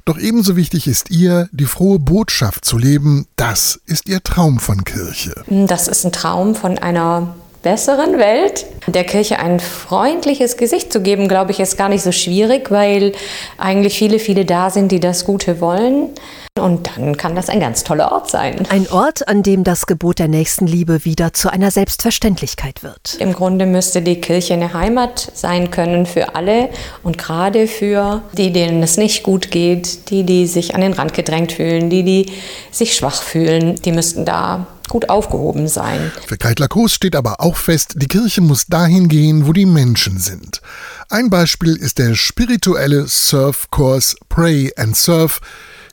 Doch 0.07 0.19
ebenso 0.19 0.57
wichtig 0.57 0.87
ist 0.89 1.11
ihr, 1.11 1.49
die 1.53 1.67
frohe 1.67 1.99
Botschaft 1.99 2.65
zu 2.65 2.79
leben. 2.79 3.27
Das 3.37 3.79
ist 3.87 4.09
ihr 4.09 4.23
Traum 4.23 4.59
von 4.59 4.85
Kirche. 4.85 5.35
Das 5.47 5.87
ist 5.87 6.05
ein 6.05 6.13
Traum 6.13 6.55
von 6.55 6.79
einer 6.79 7.35
besseren 7.63 8.19
Welt. 8.19 8.67
Der 8.87 9.05
Kirche 9.05 9.39
ein 9.39 9.61
freundliches 9.61 10.57
Gesicht 10.57 10.93
zu 10.93 11.01
geben, 11.01 11.29
glaube 11.29 11.53
ich, 11.53 11.61
ist 11.61 11.77
gar 11.77 11.89
nicht 11.89 12.03
so 12.03 12.13
schwierig, 12.13 12.71
weil 12.71 13.13
eigentlich 13.59 13.99
viele, 13.99 14.19
viele 14.19 14.45
da 14.45 14.71
sind, 14.71 14.91
die 14.91 15.01
das 15.01 15.25
Gute 15.25 15.61
wollen. 15.61 16.11
Und 16.59 16.91
dann 16.97 17.17
kann 17.17 17.37
das 17.37 17.49
ein 17.49 17.61
ganz 17.61 17.85
toller 17.85 18.11
Ort 18.13 18.31
sein. 18.31 18.67
Ein 18.71 18.89
Ort, 18.91 19.29
an 19.29 19.43
dem 19.43 19.63
das 19.63 19.87
Gebot 19.87 20.19
der 20.19 20.29
Nächstenliebe 20.29 21.05
wieder 21.05 21.33
zu 21.33 21.51
einer 21.51 21.71
Selbstverständlichkeit 21.71 22.83
wird. 22.83 23.17
Im 23.19 23.33
Grunde 23.33 23.67
müsste 23.67 24.03
die 24.03 24.21
Kirche 24.21 24.55
eine 24.55 24.75
Heimat 24.75 25.31
sein 25.35 25.71
können 25.71 26.07
für 26.07 26.35
alle 26.35 26.71
und 27.03 27.19
gerade 27.19 27.67
für 27.67 28.23
die, 28.37 28.53
denen 28.53 28.83
es 28.83 28.97
nicht 28.97 29.23
gut 29.23 29.51
geht, 29.51 30.11
die, 30.11 30.25
die 30.25 30.47
sich 30.47 30.75
an 30.75 30.81
den 30.81 30.93
Rand 30.93 31.15
gedrängt 31.15 31.53
fühlen, 31.53 31.89
die, 31.89 32.03
die 32.03 32.33
sich 32.71 32.95
schwach 32.95 33.23
fühlen, 33.23 33.77
die 33.77 33.93
müssten 33.93 34.25
da 34.25 34.67
gut 34.91 35.09
aufgehoben 35.09 35.69
sein. 35.69 36.13
Für 36.27 36.37
Kreitler 36.37 36.69
Koos 36.69 36.93
steht 36.93 37.17
aber 37.17 37.41
auch 37.41 37.57
fest, 37.57 37.95
die 37.97 38.09
Kirche 38.09 38.43
muss 38.43 38.67
dahin 38.67 39.09
gehen, 39.09 39.47
wo 39.47 39.55
die 39.55 39.67
Menschen 39.67 40.19
sind. 40.19 40.61
Ein 41.09 41.31
Beispiel 41.31 41.75
ist 41.75 41.99
der 41.99 42.15
spirituelle 42.15 43.07
Surfkurs 43.07 44.17
Pray 44.29 44.73
and 44.77 44.95
Surf, 44.95 45.41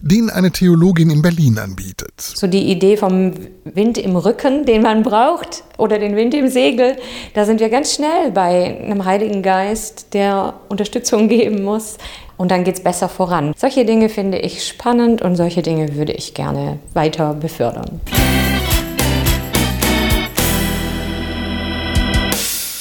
den 0.02 0.30
eine 0.30 0.52
Theologin 0.52 1.10
in 1.10 1.22
Berlin 1.22 1.58
anbietet. 1.58 2.22
So 2.22 2.48
die 2.48 2.70
Idee 2.70 2.98
vom 2.98 3.34
Wind 3.64 3.98
im 3.98 4.16
Rücken, 4.16 4.66
den 4.66 4.82
man 4.82 5.04
braucht, 5.04 5.64
oder 5.78 6.00
den 6.00 6.16
Wind 6.16 6.34
im 6.34 6.50
Segel, 6.50 6.98
da 7.34 7.46
sind 7.46 7.60
wir 7.60 7.70
ganz 7.70 7.94
schnell 7.94 8.32
bei 8.32 8.80
einem 8.80 9.06
Heiligen 9.06 9.42
Geist, 9.42 10.14
der 10.14 10.54
Unterstützung 10.70 11.28
geben 11.30 11.64
muss. 11.64 11.98
Und 12.38 12.52
dann 12.52 12.64
geht 12.64 12.76
es 12.76 12.84
besser 12.84 13.10
voran. 13.10 13.54
Solche 13.58 13.84
Dinge 13.84 14.10
finde 14.10 14.38
ich 14.38 14.68
spannend 14.68 15.24
und 15.24 15.36
solche 15.36 15.64
Dinge 15.64 15.96
würde 15.96 16.14
ich 16.14 16.36
gerne 16.36 16.78
weiter 16.94 17.34
befördern. 17.34 18.00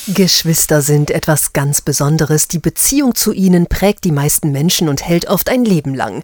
Geschwister 0.09 0.83
sind 0.83 1.11
etwas 1.11 1.53
ganz 1.53 1.81
Besonderes. 1.81 2.47
Die 2.47 2.61
Beziehung 2.61 3.17
zu 3.17 3.33
ihnen 3.33 3.67
prägt 3.67 4.05
die 4.05 4.13
meisten 4.13 4.53
Menschen 4.53 4.89
und 4.89 5.05
hält 5.05 5.27
oft 5.27 5.51
ein 5.51 5.65
Leben 5.65 5.95
lang. 5.95 6.23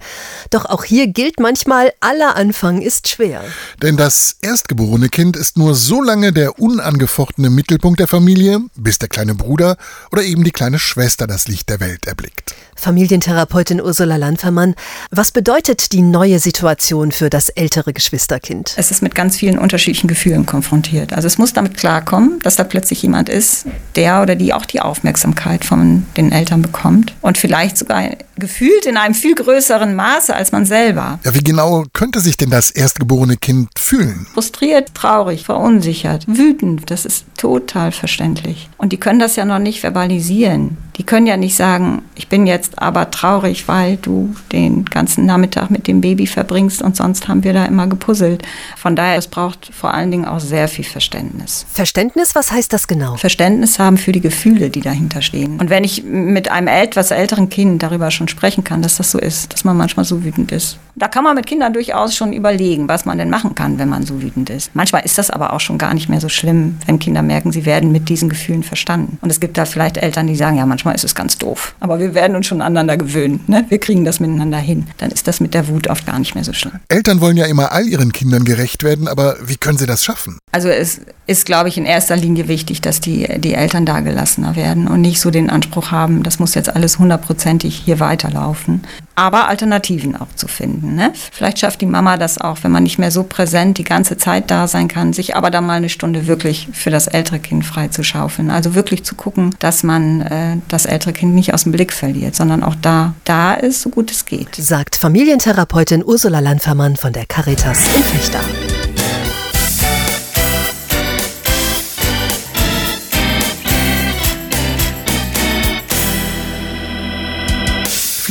Doch 0.50 0.66
auch 0.66 0.84
hier 0.84 1.08
gilt 1.08 1.40
manchmal, 1.40 1.92
aller 1.98 2.36
Anfang 2.36 2.80
ist 2.80 3.08
schwer. 3.08 3.42
Denn 3.82 3.96
das 3.96 4.36
erstgeborene 4.40 5.08
Kind 5.08 5.36
ist 5.36 5.58
nur 5.58 5.74
so 5.74 6.00
lange 6.00 6.32
der 6.32 6.60
unangefochtene 6.60 7.50
Mittelpunkt 7.50 7.98
der 7.98 8.06
Familie, 8.06 8.60
bis 8.76 8.98
der 8.98 9.08
kleine 9.08 9.34
Bruder 9.34 9.76
oder 10.12 10.22
eben 10.22 10.44
die 10.44 10.52
kleine 10.52 10.78
Schwester 10.78 11.26
das 11.26 11.48
Licht 11.48 11.68
der 11.68 11.80
Welt 11.80 12.06
erblickt. 12.06 12.54
Familientherapeutin 12.76 13.80
Ursula 13.80 14.16
Landfermann, 14.16 14.74
was 15.12 15.30
bedeutet 15.30 15.92
die 15.92 16.02
neue 16.02 16.40
Situation 16.40 17.12
für 17.12 17.30
das 17.30 17.48
ältere 17.48 17.92
Geschwisterkind? 17.92 18.74
Es 18.76 18.90
ist 18.90 19.02
mit 19.02 19.14
ganz 19.14 19.36
vielen 19.36 19.56
unterschiedlichen 19.56 20.08
Gefühlen 20.08 20.46
konfrontiert. 20.46 21.12
Also 21.12 21.28
es 21.28 21.38
muss 21.38 21.52
damit 21.52 21.76
klarkommen, 21.76 22.40
dass 22.40 22.56
da 22.56 22.64
plötzlich 22.64 23.00
jemand 23.02 23.28
ist, 23.28 23.66
der 23.96 24.22
oder 24.22 24.34
die 24.36 24.54
auch 24.54 24.64
die 24.64 24.80
Aufmerksamkeit 24.80 25.64
von 25.64 26.06
den 26.16 26.32
Eltern 26.32 26.62
bekommt 26.62 27.14
und 27.20 27.38
vielleicht 27.38 27.76
sogar 27.76 28.10
gefühlt 28.36 28.86
in 28.86 28.96
einem 28.96 29.14
viel 29.14 29.34
größeren 29.34 29.94
Maße 29.94 30.34
als 30.34 30.52
man 30.52 30.64
selber. 30.64 31.18
Ja, 31.24 31.34
wie 31.34 31.44
genau 31.44 31.84
könnte 31.92 32.20
sich 32.20 32.36
denn 32.36 32.50
das 32.50 32.70
erstgeborene 32.70 33.36
Kind 33.36 33.68
fühlen? 33.78 34.26
Frustriert, 34.32 34.94
traurig, 34.94 35.44
verunsichert, 35.44 36.24
wütend, 36.26 36.90
das 36.90 37.04
ist 37.04 37.26
total 37.36 37.92
verständlich. 37.92 38.68
Und 38.78 38.92
die 38.92 38.98
können 38.98 39.18
das 39.18 39.36
ja 39.36 39.44
noch 39.44 39.58
nicht 39.58 39.80
verbalisieren. 39.80 40.76
Die 40.96 41.04
können 41.04 41.26
ja 41.26 41.36
nicht 41.36 41.56
sagen, 41.56 42.02
ich 42.14 42.28
bin 42.28 42.46
jetzt 42.46 42.78
aber 42.78 43.10
traurig, 43.10 43.66
weil 43.66 43.96
du 43.96 44.34
den 44.52 44.84
ganzen 44.84 45.24
Nachmittag 45.24 45.70
mit 45.70 45.86
dem 45.86 46.00
Baby 46.00 46.26
verbringst 46.26 46.82
und 46.82 46.96
sonst 46.96 47.28
haben 47.28 47.44
wir 47.44 47.52
da 47.52 47.64
immer 47.64 47.86
gepuzzelt. 47.86 48.42
Von 48.76 48.94
daher, 48.94 49.16
es 49.16 49.26
braucht 49.26 49.70
vor 49.72 49.94
allen 49.94 50.10
Dingen 50.10 50.26
auch 50.26 50.40
sehr 50.40 50.68
viel 50.68 50.84
Verständnis. 50.84 51.64
Verständnis, 51.72 52.34
was 52.34 52.52
heißt 52.52 52.72
das 52.72 52.86
genau? 52.88 53.16
Verständnis 53.16 53.61
haben 53.78 53.96
für 53.96 54.12
die 54.12 54.20
Gefühle, 54.20 54.70
die 54.70 54.80
dahinter 54.80 55.22
stehen. 55.22 55.58
Und 55.58 55.70
wenn 55.70 55.84
ich 55.84 56.04
mit 56.04 56.50
einem 56.50 56.68
etwas 56.68 57.10
älteren 57.10 57.48
Kind 57.48 57.82
darüber 57.82 58.10
schon 58.10 58.28
sprechen 58.28 58.64
kann, 58.64 58.82
dass 58.82 58.96
das 58.96 59.10
so 59.10 59.18
ist, 59.18 59.52
dass 59.52 59.64
man 59.64 59.76
manchmal 59.76 60.04
so 60.04 60.24
wütend 60.24 60.52
ist. 60.52 60.78
Da 60.94 61.08
kann 61.08 61.24
man 61.24 61.34
mit 61.34 61.46
Kindern 61.46 61.72
durchaus 61.72 62.14
schon 62.14 62.32
überlegen, 62.32 62.86
was 62.86 63.06
man 63.06 63.16
denn 63.16 63.30
machen 63.30 63.54
kann, 63.54 63.78
wenn 63.78 63.88
man 63.88 64.04
so 64.04 64.20
wütend 64.20 64.50
ist. 64.50 64.74
Manchmal 64.74 65.04
ist 65.04 65.16
das 65.16 65.30
aber 65.30 65.54
auch 65.54 65.60
schon 65.60 65.78
gar 65.78 65.94
nicht 65.94 66.08
mehr 66.08 66.20
so 66.20 66.28
schlimm, 66.28 66.78
wenn 66.86 66.98
Kinder 66.98 67.22
merken, 67.22 67.50
sie 67.50 67.64
werden 67.64 67.92
mit 67.92 68.08
diesen 68.08 68.28
Gefühlen 68.28 68.62
verstanden. 68.62 69.18
Und 69.22 69.30
es 69.30 69.40
gibt 69.40 69.56
da 69.56 69.64
vielleicht 69.64 69.96
Eltern, 69.96 70.26
die 70.26 70.36
sagen, 70.36 70.58
ja, 70.58 70.66
manchmal 70.66 70.94
ist 70.94 71.04
es 71.04 71.14
ganz 71.14 71.38
doof. 71.38 71.74
Aber 71.80 71.98
wir 71.98 72.14
werden 72.14 72.36
uns 72.36 72.46
schon 72.46 72.60
aneinander 72.60 72.98
gewöhnen. 72.98 73.40
Ne? 73.46 73.64
Wir 73.68 73.78
kriegen 73.78 74.04
das 74.04 74.20
miteinander 74.20 74.58
hin. 74.58 74.86
Dann 74.98 75.10
ist 75.10 75.26
das 75.26 75.40
mit 75.40 75.54
der 75.54 75.68
Wut 75.68 75.88
oft 75.88 76.04
gar 76.04 76.18
nicht 76.18 76.34
mehr 76.34 76.44
so 76.44 76.52
schlimm. 76.52 76.72
Eltern 76.88 77.20
wollen 77.20 77.38
ja 77.38 77.46
immer 77.46 77.72
all 77.72 77.86
ihren 77.86 78.12
Kindern 78.12 78.44
gerecht 78.44 78.82
werden, 78.82 79.08
aber 79.08 79.36
wie 79.42 79.56
können 79.56 79.78
sie 79.78 79.86
das 79.86 80.04
schaffen? 80.04 80.38
Also 80.52 80.68
es 80.68 81.00
ist, 81.26 81.46
glaube 81.46 81.70
ich, 81.70 81.78
in 81.78 81.86
erster 81.86 82.16
Linie 82.16 82.48
wichtig, 82.48 82.82
dass 82.82 83.00
die, 83.00 83.26
die 83.40 83.54
Eltern 83.54 83.86
da 83.86 84.00
gelassener 84.00 84.56
werden 84.56 84.88
und 84.88 85.00
nicht 85.00 85.20
so 85.20 85.30
den 85.30 85.48
Anspruch 85.48 85.90
haben, 85.90 86.22
das 86.22 86.38
muss 86.38 86.54
jetzt 86.54 86.74
alles 86.74 86.98
hundertprozentig 86.98 87.82
hier 87.84 88.00
weiterlaufen. 88.00 88.82
Aber 89.14 89.48
Alternativen 89.48 90.16
auch 90.16 90.28
zu 90.36 90.48
finden. 90.82 90.94
Ne? 90.94 91.12
Vielleicht 91.32 91.58
schafft 91.60 91.80
die 91.80 91.86
Mama 91.86 92.16
das 92.16 92.38
auch, 92.38 92.58
wenn 92.62 92.72
man 92.72 92.82
nicht 92.82 92.98
mehr 92.98 93.10
so 93.10 93.22
präsent 93.22 93.78
die 93.78 93.84
ganze 93.84 94.16
Zeit 94.16 94.50
da 94.50 94.66
sein 94.66 94.88
kann, 94.88 95.12
sich 95.12 95.36
aber 95.36 95.50
dann 95.50 95.66
mal 95.66 95.74
eine 95.74 95.88
Stunde 95.88 96.26
wirklich 96.26 96.68
für 96.72 96.90
das 96.90 97.06
ältere 97.06 97.38
Kind 97.38 97.64
frei 97.64 97.88
zu 97.88 98.02
schaufeln. 98.02 98.50
Also 98.50 98.74
wirklich 98.74 99.04
zu 99.04 99.14
gucken, 99.14 99.54
dass 99.58 99.82
man 99.82 100.20
äh, 100.22 100.56
das 100.68 100.86
ältere 100.86 101.12
Kind 101.12 101.34
nicht 101.34 101.54
aus 101.54 101.64
dem 101.64 101.72
Blick 101.72 101.92
verliert, 101.92 102.34
sondern 102.34 102.62
auch 102.62 102.74
da, 102.80 103.14
da 103.24 103.54
ist, 103.54 103.82
so 103.82 103.90
gut 103.90 104.10
es 104.10 104.24
geht. 104.26 104.54
Sagt 104.56 104.96
Familientherapeutin 104.96 106.04
Ursula 106.04 106.40
Landfermann 106.40 106.96
von 106.96 107.12
der 107.12 107.26
Caritas 107.26 107.78
in 107.96 108.02
Fechter. 108.02 108.40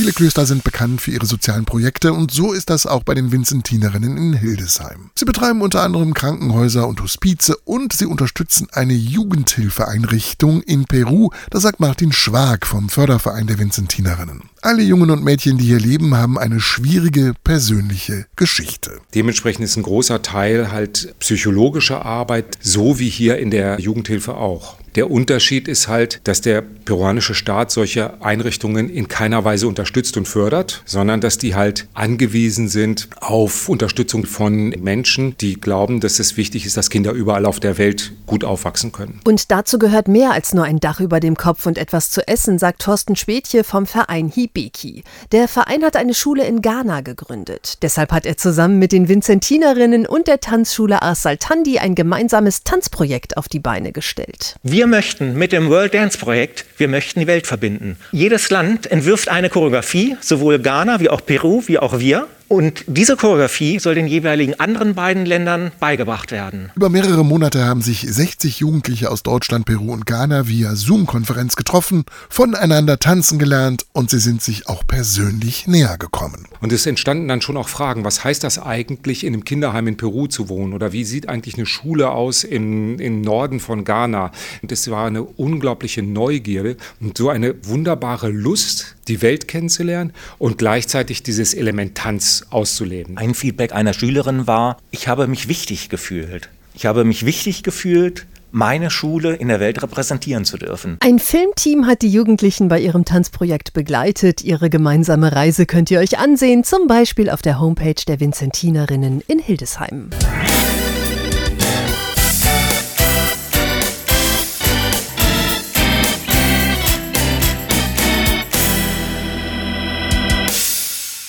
Viele 0.02 0.14
Klöster 0.14 0.48
sind 0.48 0.64
bekannt 0.64 1.00
für 1.00 1.12
ihre 1.12 1.28
sozialen 1.28 1.66
Projekte 1.66 2.12
und 2.12 2.32
so 2.32 2.54
ist 2.54 2.72
das 2.72 2.88
auch 2.88 3.04
bei 3.04 3.14
den 3.14 3.32
Vinzentinerinnen 3.32 4.18
in 4.18 4.34
Hildesheim. 4.34 5.12
Sie 5.14 5.26
betreiben 5.26 5.62
unter 5.62 5.84
anderem 5.84 6.16
Krankenhäuser 6.16 6.88
und 6.88 7.04
Hospize 7.04 7.56
und 7.66 7.94
sie 7.94 8.08
unterstützen 8.08 8.68
eine 8.72 8.94
Jugendhilfeeinrichtung 8.94 10.64
in 10.64 10.86
Peru, 10.86 11.30
das 11.52 11.62
sagt 11.62 11.80
Martin 11.80 12.12
Schwag 12.12 12.66
vom 12.66 12.90
Förderverein 12.90 13.46
der 13.46 13.60
Vinzentinerinnen. 13.60 14.50
Alle 14.64 14.82
Jungen 14.82 15.12
und 15.12 15.24
Mädchen, 15.24 15.60
die 15.60 15.66
hier 15.66 15.80
leben, 15.80 16.18
haben 16.18 16.40
eine 16.40 16.60
schwierige 16.60 17.36
persönliche 17.44 18.26
Geschichte. 18.36 19.02
Dementsprechend 19.14 19.66
ist 19.66 19.78
ein 19.78 19.84
großer 19.84 20.24
Teil 20.24 20.72
halt 20.72 21.14
psychologische 21.20 22.04
Arbeit, 22.04 22.58
so 22.60 22.98
wie 22.98 23.10
hier 23.10 23.38
in 23.38 23.52
der 23.52 23.80
Jugendhilfe 23.80 24.34
auch. 24.34 24.81
Der 24.96 25.10
Unterschied 25.10 25.70
ist 25.70 25.88
halt, 25.88 26.20
dass 26.26 26.42
der 26.42 26.62
peruanische 26.62 27.34
Staat 27.34 27.72
solche 27.72 28.22
Einrichtungen 28.22 28.90
in 28.90 29.08
keiner 29.08 29.46
Weise 29.46 29.70
unterstützt 29.70 30.18
und 30.18 30.28
fördert, 30.28 30.84
sondern 30.86 31.22
dass 31.22 31.38
die 31.38 31.56
halt 31.56 31.88
angewiesen 31.94 32.68
sind 32.68 33.08
auf 33.22 33.70
Unterstützung 33.70 34.26
von 34.26 34.70
Menschen, 34.82 35.38
die 35.38 35.54
glauben, 35.54 36.02
dass 36.02 36.20
es 36.20 36.36
wichtig 36.36 36.66
ist, 36.66 36.76
dass 36.76 36.90
Kinder 36.90 37.14
überall 37.14 37.46
auf 37.46 37.62
der 37.62 37.78
Welt 37.78 38.12
gut 38.26 38.44
aufwachsen 38.44 38.92
können. 38.92 39.22
Und 39.24 39.50
dazu 39.52 39.80
gehört 39.80 40.10
mehr 40.10 40.32
als 40.32 40.54
nur 40.54 40.66
ein 40.66 40.82
Dach 40.82 41.00
über 41.00 41.22
dem 41.22 41.38
Kopf 41.38 41.66
und 41.66 41.78
etwas 41.78 42.10
zu 42.10 42.28
essen, 42.28 42.60
sagt 42.60 42.82
Thorsten 42.82 43.16
Schwedje 43.16 43.64
vom 43.64 43.86
Verein 43.86 44.28
Hibiki. 44.28 45.06
Der 45.32 45.48
Verein 45.48 45.84
hat 45.84 45.96
eine 45.96 46.14
Schule 46.14 46.46
in 46.46 46.62
Ghana 46.62 47.00
gegründet. 47.00 47.78
Deshalb 47.82 48.12
hat 48.12 48.26
er 48.26 48.36
zusammen 48.36 48.78
mit 48.78 48.92
den 48.92 49.08
Vinzentinerinnen 49.08 50.06
und 50.06 50.28
der 50.28 50.42
Tanzschule 50.42 51.02
Ars 51.02 51.22
Saltandi 51.22 51.80
ein 51.80 51.96
gemeinsames 51.96 52.64
Tanzprojekt 52.66 53.38
auf 53.38 53.48
die 53.48 53.60
Beine 53.60 53.94
gestellt. 53.94 54.58
Wir 54.64 54.81
möchten 54.88 55.36
mit 55.38 55.52
dem 55.52 55.70
World 55.70 55.94
Dance 55.94 56.18
Projekt, 56.18 56.66
wir 56.78 56.88
möchten 56.88 57.20
die 57.20 57.28
Welt 57.28 57.48
verbinden. 57.48 57.98
Jedes 58.12 58.50
Land 58.50 58.90
entwirft 58.90 59.30
eine 59.30 59.50
Choreografie, 59.50 60.18
sowohl 60.22 60.60
Ghana 60.60 61.00
wie 61.00 61.10
auch 61.10 61.26
Peru 61.26 61.64
wie 61.68 61.80
auch 61.80 62.00
wir. 62.00 62.28
Und 62.52 62.84
diese 62.86 63.16
Choreografie 63.16 63.80
soll 63.80 63.96
den 63.96 64.08
jeweiligen 64.08 64.60
anderen 64.60 64.94
beiden 64.94 65.26
Ländern 65.26 65.72
beigebracht 65.80 66.34
werden. 66.34 66.70
Über 66.76 66.90
mehrere 66.90 67.24
Monate 67.24 67.64
haben 67.64 67.82
sich 67.82 68.02
60 68.02 68.60
Jugendliche 68.60 69.10
aus 69.10 69.24
Deutschland, 69.24 69.66
Peru 69.66 69.94
und 69.94 70.06
Ghana 70.06 70.50
via 70.50 70.76
Zoom-Konferenz 70.76 71.56
getroffen, 71.56 72.04
voneinander 72.28 73.00
tanzen 73.00 73.40
gelernt 73.40 73.86
und 73.94 74.10
sie 74.10 74.20
sind 74.20 74.42
sich 74.42 74.68
auch 74.68 74.86
persönlich 74.86 75.66
näher 75.66 75.98
gekommen. 75.98 76.46
Und 76.60 76.74
es 76.74 76.86
entstanden 76.86 77.30
dann 77.30 77.40
schon 77.40 77.56
auch 77.56 77.70
Fragen, 77.70 78.04
was 78.04 78.26
heißt 78.26 78.44
das 78.44 78.60
eigentlich, 78.60 79.24
in 79.24 79.34
einem 79.34 79.46
Kinderheim 79.46 79.88
in 79.88 79.96
Peru 79.96 80.28
zu 80.28 80.50
wohnen? 80.50 80.74
Oder 80.74 80.92
wie 80.92 81.06
sieht 81.06 81.30
eigentlich 81.30 81.56
eine 81.56 81.66
Schule 81.66 82.10
aus 82.10 82.44
im, 82.44 83.00
im 83.00 83.22
Norden 83.22 83.62
von 83.62 83.86
Ghana? 83.86 84.34
Und 84.62 84.74
es 84.74 84.92
war 84.92 85.08
eine 85.08 85.24
unglaubliche 85.24 86.04
Neugierde 86.04 86.76
und 87.00 87.18
so 87.18 87.30
eine 87.30 87.56
wunderbare 87.66 88.28
Lust, 88.28 88.98
die 89.08 89.22
Welt 89.22 89.48
kennenzulernen 89.48 90.14
und 90.38 90.58
gleichzeitig 90.58 91.24
dieses 91.24 91.54
Elementanz 91.54 92.46
auszuleben. 92.50 93.18
Ein 93.18 93.34
Feedback 93.34 93.74
einer 93.74 93.94
Schülerin 93.94 94.48
war, 94.48 94.78
ich 94.92 95.08
habe 95.08 95.28
mich 95.28 95.48
wichtig 95.48 95.90
gefühlt. 95.90 96.50
Ich 96.74 96.86
habe 96.86 97.04
mich 97.04 97.26
wichtig 97.26 97.64
gefühlt, 97.64 98.26
meine 98.52 98.90
Schule 98.92 99.36
in 99.36 99.48
der 99.48 99.60
Welt 99.60 99.82
repräsentieren 99.82 100.46
zu 100.46 100.58
dürfen. 100.58 100.98
Ein 101.02 101.20
Filmteam 101.20 101.88
hat 101.88 102.02
die 102.02 102.10
Jugendlichen 102.10 102.68
bei 102.68 102.80
ihrem 102.80 103.06
Tanzprojekt 103.06 103.74
begleitet. 103.74 104.44
Ihre 104.44 104.70
gemeinsame 104.70 105.32
Reise 105.32 105.66
könnt 105.66 105.90
ihr 105.92 106.00
euch 106.00 106.20
ansehen, 106.20 106.64
zum 106.64 106.88
Beispiel 106.88 107.30
auf 107.30 107.42
der 107.42 107.60
Homepage 107.60 108.04
der 108.08 108.20
Vinzentinerinnen 108.20 109.22
in 109.28 109.40
Hildesheim. 109.40 110.10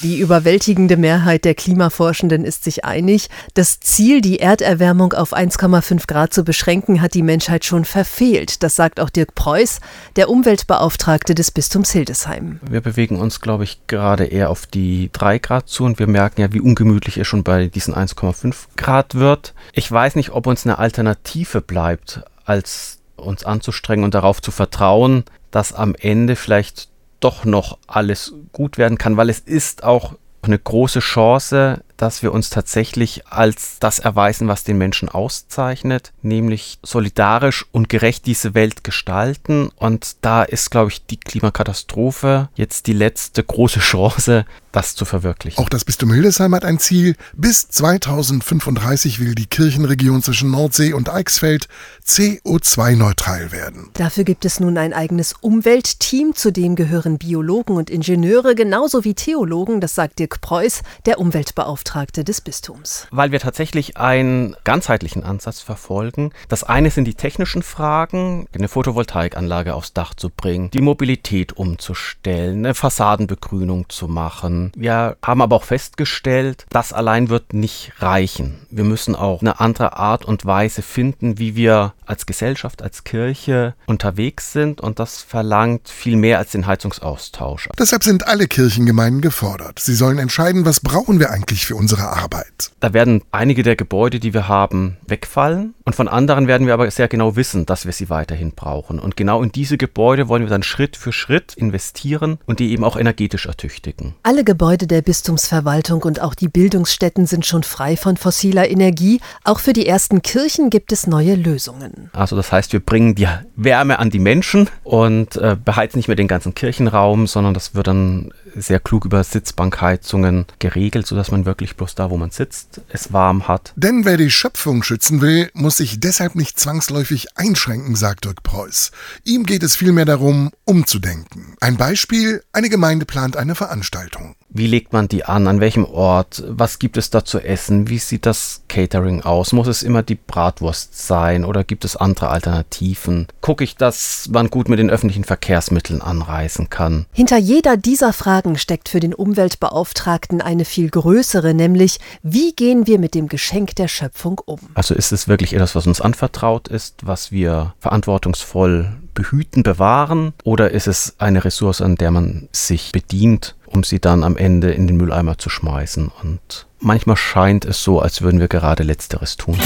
Die 0.02 0.18
überwältigende 0.18 0.97
Mehrheit 0.97 1.44
der 1.44 1.54
Klimaforschenden 1.54 2.44
ist 2.44 2.64
sich 2.64 2.85
einig, 2.85 3.28
das 3.54 3.78
Ziel, 3.78 4.21
die 4.21 4.40
Erderwärmung 4.40 5.12
auf 5.12 5.32
1,5 5.32 6.09
Grad 6.09 6.35
zu 6.35 6.42
beschränken, 6.42 7.00
hat 7.00 7.14
die 7.14 7.23
Menschheit 7.23 7.64
schon 7.64 7.85
verfehlt. 7.85 8.64
Das 8.64 8.75
sagt 8.75 8.99
auch 8.99 9.11
Dirk 9.11 9.37
Preuß, 9.37 9.78
der 10.16 10.28
Umweltbeauftragte 10.28 11.37
des 11.37 11.52
Bistums 11.52 11.92
Hildesheim. 11.92 12.59
Wir 12.68 12.80
bewegen 12.80 13.21
uns, 13.21 13.40
glaube 13.40 13.62
ich, 13.62 13.87
gerade 13.87 14.25
eher 14.25 14.50
auf 14.50 14.66
die 14.66 15.11
3 15.12 15.38
Grad 15.38 15.68
zu 15.68 15.85
und 15.85 16.00
wir 16.00 16.09
merken 16.09 16.40
ja, 16.40 16.52
wie 16.52 16.61
ungemütlich 16.61 17.18
es 17.18 17.28
schon 17.28 17.44
bei 17.44 17.68
diesen 17.68 17.94
1,5 17.94 18.54
Grad 18.76 19.14
wird. 19.14 19.54
Ich 19.73 19.90
weiß 19.90 20.16
nicht, 20.16 20.30
ob 20.30 20.49
uns 20.49 20.66
eine 20.66 20.78
Alternative 20.78 21.61
bleibt, 21.61 22.23
als 22.44 22.99
uns 23.14 23.44
anzustrengen 23.44 24.04
und 24.04 24.14
darauf 24.14 24.42
zu 24.42 24.50
vertrauen, 24.50 25.23
dass 25.52 25.73
am 25.73 25.94
Ende 25.94 26.35
vielleicht 26.35 26.88
doch 27.25 27.45
noch 27.45 27.79
alles 27.87 28.35
gut 28.52 28.79
werden 28.79 28.99
kann, 28.99 29.17
weil 29.17 29.31
es 29.31 29.38
ist 29.38 29.85
auch 29.85 30.14
eine 30.43 30.59
große 30.59 31.00
Chance, 31.00 31.83
dass 31.97 32.23
wir 32.23 32.33
uns 32.33 32.50
tatsächlich 32.50 33.26
als 33.29 33.79
das 33.79 34.00
erweisen, 34.00 34.49
was 34.49 34.64
den 34.64 34.76
Menschen 34.76 35.09
auszeichnet, 35.09 36.12
nämlich 36.21 36.79
solidarisch 36.83 37.64
und 37.71 37.88
gerecht 37.88 38.26
diese 38.26 38.55
Welt 38.55 38.83
gestalten. 38.83 39.71
Und 39.76 40.17
da 40.23 40.43
ist, 40.43 40.71
glaube 40.71 40.91
ich, 40.91 41.07
die 41.07 41.19
Klimakatastrophe 41.19 42.49
jetzt 42.57 42.88
die 42.88 42.93
letzte 42.93 43.45
große 43.45 43.81
Chance, 43.93 44.45
das 44.73 44.95
zu 44.95 45.05
verwirklichen. 45.05 45.62
Auch 45.62 45.69
das 45.69 45.85
Bistum 45.85 46.12
Hildesheim 46.12 46.55
hat 46.55 46.64
ein 46.64 46.79
Ziel. 46.79 47.14
Bis 47.35 47.69
2035 47.69 49.21
will 49.21 49.35
die 49.35 49.47
Kirchenregion 49.47 50.23
zwischen 50.23 50.50
Nordsee 50.50 50.93
und 50.93 51.11
Eichsfeld 51.11 51.69
CO2-neutral 52.07 53.52
werden. 53.52 53.91
Dafür 53.95 54.25
gibt 54.25 54.45
es 54.45 54.61
nun 54.61 54.79
ein 54.79 54.93
eigenes 54.93 55.35
Umweltteam, 55.41 56.35
zu 56.35 56.52
dem 56.52 56.75
gehören 56.75 57.19
Biologen 57.19 57.76
und 57.76 57.91
Ingenieure 57.91 58.55
genauso 58.55 59.05
wie 59.05 59.14
Theologen, 59.14 59.81
das 59.81 59.95
sagt 59.95 60.19
Dirk 60.19 60.41
Preuß, 60.41 60.83
der 61.07 61.19
Umweltbeauftragte 61.19 62.25
des 62.25 62.41
Bistums. 62.41 63.07
Weil 63.11 63.33
wir 63.33 63.41
tatsächlich 63.41 63.97
einen 63.97 64.57
ganzheitlichen 64.64 65.25
Ansatz 65.25 65.61
verfolgen. 65.61 66.33
Das 66.49 66.64
eine 66.64 66.91
sind 66.91 67.04
die 67.04 67.15
technischen 67.15 67.63
Fragen, 67.63 68.47
eine 68.54 68.69
Photovoltaikanlage 68.69 69.75
aufs 69.75 69.93
Dach 69.93 70.15
zu 70.15 70.30
bringen, 70.30 70.71
die 70.71 70.80
Mobilität 70.80 71.52
umzustellen, 71.56 72.65
eine 72.65 72.75
Fassadenbegrünung 72.75 73.89
zu 73.89 74.08
machen. 74.08 74.61
Wir 74.76 75.16
haben 75.25 75.42
aber 75.42 75.56
auch 75.56 75.64
festgestellt, 75.64 76.66
das 76.70 76.92
allein 76.92 77.28
wird 77.28 77.54
nicht 77.54 77.92
reichen. 77.98 78.66
Wir 78.70 78.84
müssen 78.84 79.16
auch 79.16 79.40
eine 79.40 79.60
andere 79.60 79.96
Art 79.96 80.25
und 80.25 80.44
Weise 80.44 80.82
finden, 80.82 81.38
wie 81.38 81.56
wir 81.56 81.94
als 82.06 82.26
Gesellschaft, 82.26 82.82
als 82.82 83.04
Kirche 83.04 83.75
unterwegs 83.86 84.52
sind 84.52 84.80
und 84.80 84.98
das 84.98 85.22
verlangt 85.22 85.88
viel 85.88 86.16
mehr 86.16 86.38
als 86.38 86.50
den 86.50 86.66
Heizungsaustausch. 86.66 87.68
Deshalb 87.78 88.04
sind 88.04 88.26
alle 88.26 88.46
Kirchengemeinden 88.46 89.22
gefordert. 89.22 89.78
Sie 89.78 89.94
sollen 89.94 90.18
entscheiden, 90.18 90.64
was 90.64 90.80
brauchen 90.80 91.20
wir 91.20 91.30
eigentlich 91.30 91.66
für 91.66 91.76
unsere 91.76 92.08
Arbeit. 92.08 92.72
Da 92.80 92.92
werden 92.92 93.22
einige 93.32 93.62
der 93.62 93.76
Gebäude, 93.76 94.20
die 94.20 94.34
wir 94.34 94.48
haben, 94.48 94.98
wegfallen 95.06 95.75
und 95.84 95.94
von 95.94 96.08
anderen 96.08 96.46
werden 96.46 96.66
wir 96.66 96.75
aber 96.75 96.90
sehr 96.90 97.08
genau 97.08 97.36
wissen, 97.36 97.66
dass 97.66 97.86
wir 97.86 97.92
sie 97.92 98.10
weiterhin 98.10 98.52
brauchen. 98.52 98.98
Und 98.98 99.16
genau 99.16 99.42
in 99.42 99.52
diese 99.52 99.78
Gebäude 99.78 100.28
wollen 100.28 100.42
wir 100.42 100.50
dann 100.50 100.62
Schritt 100.62 100.96
für 100.96 101.12
Schritt 101.12 101.54
investieren 101.54 102.38
und 102.46 102.60
die 102.60 102.72
eben 102.72 102.84
auch 102.84 102.96
energetisch 102.96 103.46
ertüchtigen. 103.46 104.14
Alle 104.22 104.44
Gebäude 104.52 104.86
der 104.86 105.00
Bistumsverwaltung 105.00 106.02
und 106.02 106.21
auch 106.21 106.34
die 106.34 106.49
Bildungsstätten 106.49 107.25
sind 107.25 107.47
schon 107.47 107.62
frei 107.62 107.97
von 107.97 108.19
fossiler 108.19 108.69
Energie. 108.69 109.19
Auch 109.45 109.60
für 109.60 109.73
die 109.73 109.86
ersten 109.86 110.21
Kirchen 110.21 110.69
gibt 110.69 110.93
es 110.93 111.06
neue 111.06 111.36
Lösungen. 111.36 112.10
Also 112.12 112.36
das 112.36 112.52
heißt, 112.52 112.75
wir 112.75 112.80
bringen 112.80 113.15
die 113.15 113.26
Wärme 113.56 113.99
an 113.99 114.10
die 114.10 114.19
Menschen 114.19 114.69
und 114.84 115.36
äh, 115.36 115.56
beheizen 115.56 115.97
nicht 115.99 116.08
mehr 116.08 116.17
den 116.17 116.28
ganzen 116.28 116.52
Kirchenraum, 116.52 117.26
sondern 117.26 117.54
das 117.54 117.75
wird 117.75 117.86
dann 117.86 118.30
sehr 118.54 118.78
klug 118.78 119.06
über 119.06 119.25
Sitzbankheizungen 119.25 120.45
geregelt, 120.58 121.06
sodass 121.06 121.30
man 121.30 121.47
wirklich 121.47 121.75
bloß 121.76 121.95
da, 121.95 122.10
wo 122.10 122.19
man 122.19 122.30
sitzt, 122.30 122.82
es 122.91 123.15
warm 123.15 123.49
hat. 123.49 123.73
Denn 123.76 124.04
wer 124.04 124.19
die 124.19 124.30
Schöpfung 124.30 124.82
schützen 124.82 125.23
will, 125.23 125.50
muss 125.54 125.78
sich 125.78 125.99
deshalb 125.99 126.34
nicht 126.34 126.60
zwangsläufig 126.60 127.38
einschränken, 127.38 127.97
sagt 127.97 128.26
Dirk 128.26 128.43
Preuß. 128.43 128.91
Ihm 129.25 129.47
geht 129.47 129.62
es 129.62 129.76
vielmehr 129.76 130.04
darum, 130.04 130.50
umzudenken. 130.67 131.56
Ein 131.62 131.78
Beispiel, 131.78 132.43
eine 132.52 132.69
Gemeinde 132.69 133.06
plant 133.06 133.38
eine 133.38 133.54
Veranstaltung. 133.54 134.34
Wie 134.54 134.67
legt 134.67 134.93
man 134.93 135.08
die 135.08 135.25
an? 135.25 135.49
An 135.49 135.60
welchem 135.60 135.86
Ort? 135.86 136.45
Was 136.47 136.78
gibt 136.78 136.99
es 136.99 137.08
da 137.08 137.25
zu 137.25 137.41
essen? 137.41 137.88
Wie 137.88 137.99
sieht 137.99 138.26
das 138.26 138.62
Catering 138.69 139.23
aus? 139.23 139.52
Muss 139.52 139.67
es 139.67 139.82
immer 139.82 140.02
die 140.02 140.15
Bratwurst 140.15 141.06
sein 141.06 141.47
oder 141.47 141.65
gibt 141.65 141.86
es 141.86 141.97
andere 141.97 142.28
Alternativen? 142.28 143.28
Gucke 143.41 143.65
ich, 143.65 143.76
dass 143.76 144.28
man 144.30 144.50
gut 144.50 144.69
mit 144.69 144.78
den 144.78 144.91
öffentlichen 144.91 145.25
Verkehrsmitteln 145.25 146.02
anreisen 146.02 146.69
kann? 146.69 147.06
Hinter 147.12 147.38
jeder 147.38 147.78
dieser 147.78 148.12
Fragen 148.12 148.58
steckt 148.58 148.91
für 148.91 149.00
den 149.00 149.15
Umweltbeauftragten 149.15 150.43
eine 150.43 150.67
viel 150.67 150.91
größere, 150.91 151.54
nämlich 151.54 151.99
wie 152.23 152.52
gehen 152.52 152.86
wir 152.86 152.99
mit 152.99 153.15
dem 153.15 153.28
Geschenk 153.28 153.75
der 153.76 153.88
Schöpfung 153.88 154.38
um? 154.45 154.60
Also 154.75 154.95
ist 154.95 155.12
es 155.12 155.28
wirklich 155.28 155.54
etwas, 155.54 155.75
was 155.75 155.86
uns 155.86 156.02
anvertraut 156.02 156.69
ist, 156.69 157.06
was 157.06 157.32
wir 157.32 157.73
verantwortungsvoll 157.78 159.01
behüten, 159.14 159.62
bewahren? 159.62 160.32
Oder 160.44 160.70
ist 160.70 160.86
es 160.86 161.16
eine 161.18 161.44
Ressource, 161.44 161.80
an 161.80 161.96
der 161.96 162.10
man 162.10 162.48
sich 162.52 162.92
bedient, 162.92 163.56
um 163.66 163.84
sie 163.84 164.00
dann 164.00 164.25
am 164.25 164.36
Ende 164.36 164.72
in 164.72 164.86
den 164.86 164.96
Mülleimer 164.96 165.38
zu 165.38 165.48
schmeißen? 165.50 166.10
Und 166.22 166.66
manchmal 166.78 167.16
scheint 167.16 167.64
es 167.64 167.82
so, 167.82 168.00
als 168.00 168.22
würden 168.22 168.40
wir 168.40 168.48
gerade 168.48 168.82
letzteres 168.82 169.36
tun. 169.36 169.58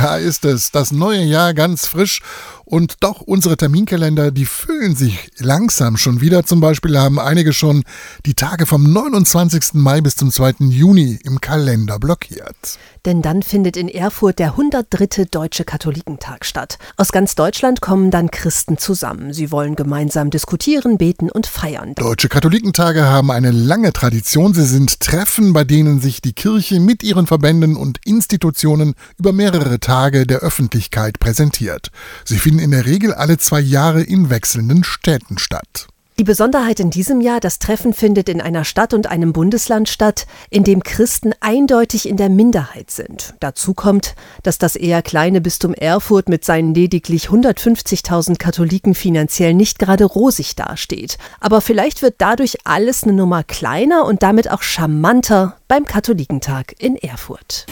Da 0.00 0.16
ist 0.16 0.46
es, 0.46 0.70
das 0.70 0.92
neue 0.92 1.22
Jahr 1.22 1.52
ganz 1.52 1.86
frisch 1.86 2.22
und 2.70 2.94
doch 3.00 3.20
unsere 3.20 3.56
Terminkalender, 3.56 4.30
die 4.30 4.44
füllen 4.44 4.94
sich 4.94 5.30
langsam 5.38 5.96
schon 5.96 6.20
wieder. 6.20 6.44
Zum 6.44 6.60
Beispiel 6.60 6.96
haben 6.96 7.18
einige 7.18 7.52
schon 7.52 7.82
die 8.26 8.34
Tage 8.34 8.64
vom 8.64 8.84
29. 8.84 9.74
Mai 9.74 10.00
bis 10.00 10.14
zum 10.14 10.30
2. 10.30 10.54
Juni 10.68 11.18
im 11.24 11.40
Kalender 11.40 11.98
blockiert. 11.98 12.78
Denn 13.06 13.22
dann 13.22 13.42
findet 13.42 13.76
in 13.76 13.88
Erfurt 13.88 14.38
der 14.38 14.50
103. 14.50 15.24
Deutsche 15.30 15.64
Katholikentag 15.64 16.44
statt. 16.44 16.78
Aus 16.96 17.10
ganz 17.10 17.34
Deutschland 17.34 17.80
kommen 17.80 18.12
dann 18.12 18.30
Christen 18.30 18.78
zusammen. 18.78 19.32
Sie 19.32 19.50
wollen 19.50 19.74
gemeinsam 19.74 20.30
diskutieren, 20.30 20.96
beten 20.96 21.28
und 21.28 21.46
feiern. 21.46 21.94
Deutsche 21.96 22.28
Katholikentage 22.28 23.04
haben 23.04 23.32
eine 23.32 23.50
lange 23.50 23.92
Tradition. 23.92 24.54
Sie 24.54 24.66
sind 24.66 25.00
Treffen, 25.00 25.52
bei 25.52 25.64
denen 25.64 26.00
sich 26.00 26.20
die 26.20 26.34
Kirche 26.34 26.78
mit 26.78 27.02
ihren 27.02 27.26
Verbänden 27.26 27.74
und 27.74 27.98
Institutionen 28.04 28.94
über 29.18 29.32
mehrere 29.32 29.80
Tage 29.80 30.24
der 30.24 30.38
Öffentlichkeit 30.38 31.18
präsentiert. 31.18 31.90
Sie 32.24 32.38
finden 32.38 32.59
in 32.60 32.70
der 32.70 32.86
Regel 32.86 33.12
alle 33.12 33.38
zwei 33.38 33.60
Jahre 33.60 34.02
in 34.02 34.30
wechselnden 34.30 34.84
Städten 34.84 35.38
statt. 35.38 35.88
Die 36.20 36.24
Besonderheit 36.24 36.80
in 36.80 36.90
diesem 36.90 37.22
Jahr, 37.22 37.40
das 37.40 37.60
Treffen 37.60 37.94
findet 37.94 38.28
in 38.28 38.42
einer 38.42 38.64
Stadt 38.64 38.92
und 38.92 39.06
einem 39.06 39.32
Bundesland 39.32 39.88
statt, 39.88 40.26
in 40.50 40.64
dem 40.64 40.82
Christen 40.82 41.32
eindeutig 41.40 42.06
in 42.06 42.18
der 42.18 42.28
Minderheit 42.28 42.90
sind. 42.90 43.32
Dazu 43.40 43.72
kommt, 43.72 44.14
dass 44.42 44.58
das 44.58 44.76
eher 44.76 45.00
kleine 45.00 45.40
Bistum 45.40 45.72
Erfurt 45.72 46.28
mit 46.28 46.44
seinen 46.44 46.74
lediglich 46.74 47.28
150.000 47.28 48.36
Katholiken 48.36 48.94
finanziell 48.94 49.54
nicht 49.54 49.78
gerade 49.78 50.04
rosig 50.04 50.56
dasteht. 50.56 51.16
Aber 51.40 51.62
vielleicht 51.62 52.02
wird 52.02 52.16
dadurch 52.18 52.58
alles 52.64 53.04
eine 53.04 53.14
Nummer 53.14 53.42
kleiner 53.42 54.04
und 54.04 54.22
damit 54.22 54.50
auch 54.50 54.60
charmanter 54.60 55.56
beim 55.68 55.86
Katholikentag 55.86 56.74
in 56.78 56.96
Erfurt. 56.96 57.64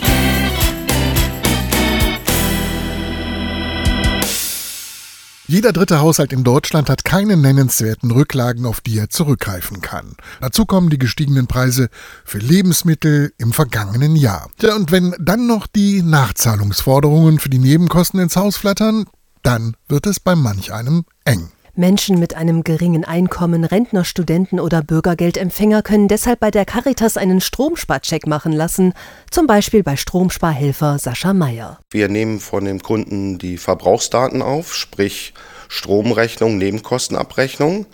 Jeder 5.50 5.72
dritte 5.72 6.00
Haushalt 6.00 6.34
in 6.34 6.44
Deutschland 6.44 6.90
hat 6.90 7.06
keine 7.06 7.34
nennenswerten 7.38 8.10
Rücklagen, 8.10 8.66
auf 8.66 8.82
die 8.82 8.98
er 8.98 9.08
zurückgreifen 9.08 9.80
kann. 9.80 10.14
Dazu 10.42 10.66
kommen 10.66 10.90
die 10.90 10.98
gestiegenen 10.98 11.46
Preise 11.46 11.88
für 12.26 12.36
Lebensmittel 12.36 13.32
im 13.38 13.54
vergangenen 13.54 14.14
Jahr. 14.14 14.50
Ja, 14.60 14.76
und 14.76 14.92
wenn 14.92 15.14
dann 15.18 15.46
noch 15.46 15.66
die 15.66 16.02
Nachzahlungsforderungen 16.02 17.38
für 17.38 17.48
die 17.48 17.58
Nebenkosten 17.58 18.20
ins 18.20 18.36
Haus 18.36 18.58
flattern, 18.58 19.06
dann 19.42 19.74
wird 19.88 20.04
es 20.04 20.20
bei 20.20 20.36
manch 20.36 20.74
einem 20.74 21.06
eng. 21.24 21.50
Menschen 21.78 22.18
mit 22.18 22.34
einem 22.34 22.64
geringen 22.64 23.04
Einkommen, 23.04 23.62
Rentner, 23.62 24.04
Studenten 24.04 24.58
oder 24.58 24.82
Bürgergeldempfänger 24.82 25.82
können 25.82 26.08
deshalb 26.08 26.40
bei 26.40 26.50
der 26.50 26.64
Caritas 26.64 27.16
einen 27.16 27.40
Stromsparcheck 27.40 28.26
machen 28.26 28.52
lassen, 28.52 28.94
zum 29.30 29.46
Beispiel 29.46 29.84
bei 29.84 29.96
Stromsparhelfer 29.96 30.98
Sascha 30.98 31.32
Meyer. 31.32 31.78
Wir 31.92 32.08
nehmen 32.08 32.40
von 32.40 32.64
dem 32.64 32.82
Kunden 32.82 33.38
die 33.38 33.58
Verbrauchsdaten 33.58 34.42
auf, 34.42 34.74
sprich 34.74 35.34
Stromrechnung, 35.68 36.58
Nebenkostenabrechnung. 36.58 37.86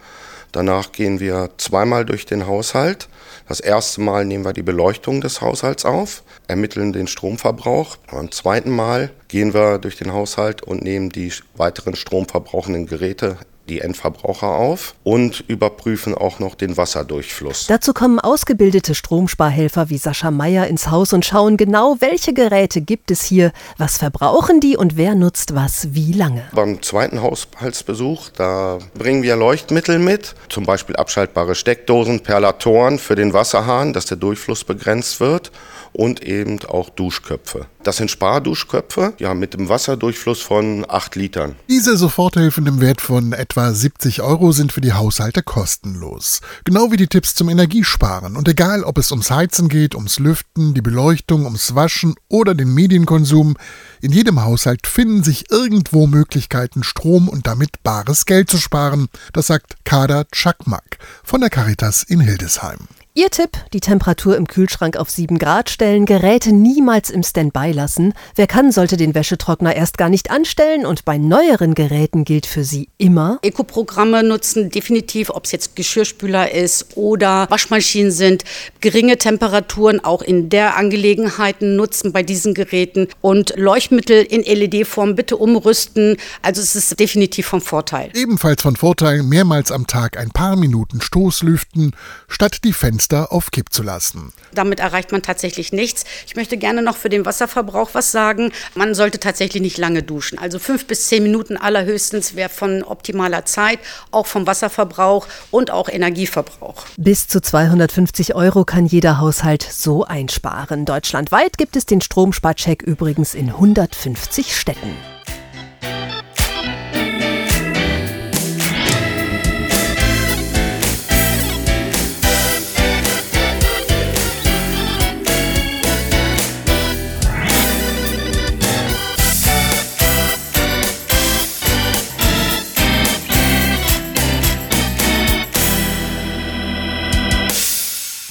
Danach 0.50 0.92
gehen 0.92 1.20
wir 1.20 1.50
zweimal 1.58 2.06
durch 2.06 2.24
den 2.24 2.46
Haushalt. 2.46 3.08
Das 3.48 3.60
erste 3.60 4.00
Mal 4.00 4.24
nehmen 4.24 4.46
wir 4.46 4.54
die 4.54 4.62
Beleuchtung 4.62 5.20
des 5.20 5.42
Haushalts 5.42 5.84
auf, 5.84 6.22
ermitteln 6.48 6.94
den 6.94 7.06
Stromverbrauch. 7.06 7.96
Beim 8.10 8.30
zweiten 8.30 8.70
Mal 8.70 9.10
gehen 9.28 9.52
wir 9.52 9.78
durch 9.78 9.96
den 9.96 10.12
Haushalt 10.14 10.62
und 10.62 10.82
nehmen 10.82 11.10
die 11.10 11.32
weiteren 11.56 11.96
stromverbrauchenden 11.96 12.86
Geräte 12.86 13.36
die 13.68 13.81
Endverbraucher 13.81 14.48
auf 14.48 14.94
und 15.05 15.44
überprüfen 15.48 16.14
auch 16.14 16.38
noch 16.38 16.55
den 16.55 16.77
Wasserdurchfluss. 16.77 17.66
Dazu 17.66 17.92
kommen 17.92 18.20
ausgebildete 18.20 18.94
Stromsparhelfer 18.94 19.90
wie 19.90 19.98
Sascha 19.98 20.31
Meyer 20.31 20.66
ins 20.66 20.90
Haus 20.90 21.12
und 21.12 21.24
schauen 21.24 21.57
genau, 21.57 21.96
welche 22.00 22.35
Geräte 22.35 22.81
gibt 22.81 23.11
es 23.11 23.22
hier, 23.22 23.53
was 23.79 23.98
verbrauchen 23.98 24.61
die 24.61 24.77
und 24.77 24.96
wer 24.96 25.14
nutzt 25.14 25.55
was 25.55 25.94
wie 25.94 26.12
lange. 26.12 26.42
Beim 26.53 26.83
zweiten 26.83 27.22
Haushaltsbesuch, 27.22 28.31
da 28.31 28.79
bringen 28.94 29.22
wir 29.22 29.37
Leuchtmittel 29.37 29.98
mit, 29.98 30.35
zum 30.48 30.64
Beispiel 30.64 30.96
abschaltbare 30.96 31.55
Steckdosen, 31.55 32.20
Perlatoren 32.20 32.98
für 32.98 33.14
den 33.14 33.33
Wasserhahn, 33.33 33.92
dass 33.92 34.07
der 34.07 34.16
Durchfluss 34.16 34.64
begrenzt 34.64 35.20
wird 35.20 35.50
und 35.92 36.22
eben 36.22 36.59
auch 36.66 36.90
Duschköpfe. 36.90 37.66
Das 37.84 37.98
sind 37.98 38.10
Sparduschköpfe, 38.10 39.12
ja, 39.18 39.34
mit 39.34 39.52
dem 39.52 39.68
Wasserdurchfluss 39.68 40.40
von 40.40 40.86
8 40.88 41.16
Litern. 41.16 41.54
Diese 41.68 41.98
Soforthilfen 41.98 42.66
im 42.66 42.80
Wert 42.80 43.02
von 43.02 43.34
etwa 43.34 43.74
70 43.74 44.22
Euro 44.22 44.52
sind 44.52 44.72
für 44.72 44.80
die 44.80 44.94
Haushalte 44.94 45.42
kostenlos. 45.42 46.40
Genau 46.64 46.90
wie 46.90 46.96
die 46.96 47.08
Tipps 47.08 47.34
zum 47.34 47.50
Energiesparen. 47.50 48.36
Und 48.36 48.48
egal, 48.48 48.84
ob 48.84 48.96
es 48.96 49.10
ums 49.10 49.30
Heizen 49.30 49.68
geht, 49.68 49.94
ums 49.94 50.18
Lüften, 50.18 50.72
die 50.72 50.80
Beleuchtung, 50.80 51.44
ums 51.44 51.74
Waschen 51.74 52.14
oder 52.28 52.54
den 52.54 52.72
Medienkonsum, 52.72 53.54
in 54.00 54.12
jedem 54.12 54.42
Haushalt 54.42 54.86
finden 54.86 55.22
sich 55.22 55.50
irgendwo 55.50 56.06
Möglichkeiten, 56.06 56.84
Strom 56.84 57.28
und 57.28 57.46
damit 57.46 57.82
bares 57.82 58.24
Geld 58.24 58.48
zu 58.48 58.56
sparen. 58.56 59.08
Das 59.34 59.48
sagt 59.48 59.84
Kader 59.84 60.24
Czakmak 60.32 60.96
von 61.22 61.42
der 61.42 61.50
Caritas 61.50 62.02
in 62.02 62.20
Hildesheim. 62.20 62.88
Ihr 63.16 63.31
Tipp, 63.31 63.50
die 63.72 63.79
Temperatur 63.79 64.37
im 64.37 64.48
Kühlschrank 64.48 64.96
auf 64.96 65.09
7 65.09 65.38
Grad 65.38 65.70
stellen, 65.70 66.05
Geräte 66.05 66.53
niemals 66.53 67.11
im 67.11 67.22
Standby 67.22 67.70
lassen. 67.70 68.12
Wer 68.35 68.48
kann, 68.48 68.72
sollte 68.72 68.96
den 68.96 69.14
Wäschetrockner 69.14 69.77
erst 69.77 69.98
gar 69.98 70.09
nicht 70.09 70.33
anstellen 70.33 70.85
und 70.85 71.05
bei 71.05 71.16
neueren 71.16 71.77
Geräten 71.77 72.24
gilt 72.24 72.44
für 72.44 72.64
sie 72.64 72.88
immer. 72.98 73.38
Eco-Programme 73.42 74.24
nutzen 74.24 74.68
definitiv, 74.68 75.31
ob 75.31 75.44
es 75.44 75.53
jetzt 75.53 75.77
Geschirrspüler 75.77 76.50
ist 76.50 76.96
oder 76.96 77.48
Waschmaschinen 77.50 78.11
sind, 78.11 78.42
geringe 78.81 79.16
Temperaturen 79.16 80.05
auch 80.05 80.20
in 80.20 80.48
der 80.48 80.77
Angelegenheiten 80.77 81.77
nutzen 81.77 82.12
bei 82.12 82.24
diesen 82.24 82.53
Geräten 82.53 83.07
und 83.20 83.55
Leuchtmittel 83.57 84.24
in 84.24 84.42
LED-Form 84.42 85.14
bitte 85.14 85.37
umrüsten. 85.37 86.16
Also 86.42 86.61
es 86.61 86.74
ist 86.74 86.98
definitiv 86.98 87.46
vom 87.46 87.61
Vorteil. 87.61 88.11
Ebenfalls 88.14 88.61
von 88.61 88.74
Vorteil, 88.74 89.22
mehrmals 89.22 89.70
am 89.70 89.87
Tag 89.87 90.18
ein 90.18 90.31
paar 90.31 90.57
Minuten 90.57 91.00
Stoßlüften, 91.00 91.94
statt 92.27 92.59
die 92.64 92.72
Fenster 92.72 93.03
auf 93.12 93.50
Kipp 93.50 93.72
zu 93.72 93.82
lassen. 93.82 94.32
Damit 94.54 94.80
erreicht 94.80 95.12
man 95.12 95.22
tatsächlich 95.22 95.72
nichts. 95.72 96.04
Ich 96.26 96.36
möchte 96.36 96.56
gerne 96.56 96.82
noch 96.82 96.96
für 96.96 97.08
den 97.08 97.26
Wasserverbrauch 97.26 97.90
was 97.92 98.12
sagen. 98.12 98.52
Man 98.74 98.94
sollte 98.94 99.20
tatsächlich 99.20 99.62
nicht 99.62 99.78
lange 99.78 100.02
duschen. 100.02 100.38
Also 100.38 100.58
fünf 100.58 100.86
bis 100.86 101.08
zehn 101.08 101.22
Minuten 101.22 101.56
allerhöchstens 101.56 102.34
wäre 102.34 102.48
von 102.48 102.82
optimaler 102.82 103.44
Zeit, 103.44 103.78
auch 104.10 104.26
vom 104.26 104.46
Wasserverbrauch 104.46 105.26
und 105.50 105.70
auch 105.70 105.88
Energieverbrauch. 105.88 106.86
Bis 106.96 107.28
zu 107.28 107.40
250 107.40 108.34
Euro 108.34 108.64
kann 108.64 108.86
jeder 108.86 109.20
Haushalt 109.20 109.62
so 109.62 110.04
einsparen. 110.04 110.84
Deutschlandweit 110.84 111.58
gibt 111.58 111.76
es 111.76 111.86
den 111.86 112.00
Stromsparcheck 112.00 112.82
übrigens 112.82 113.34
in 113.34 113.48
150 113.48 114.56
Städten. 114.56 115.13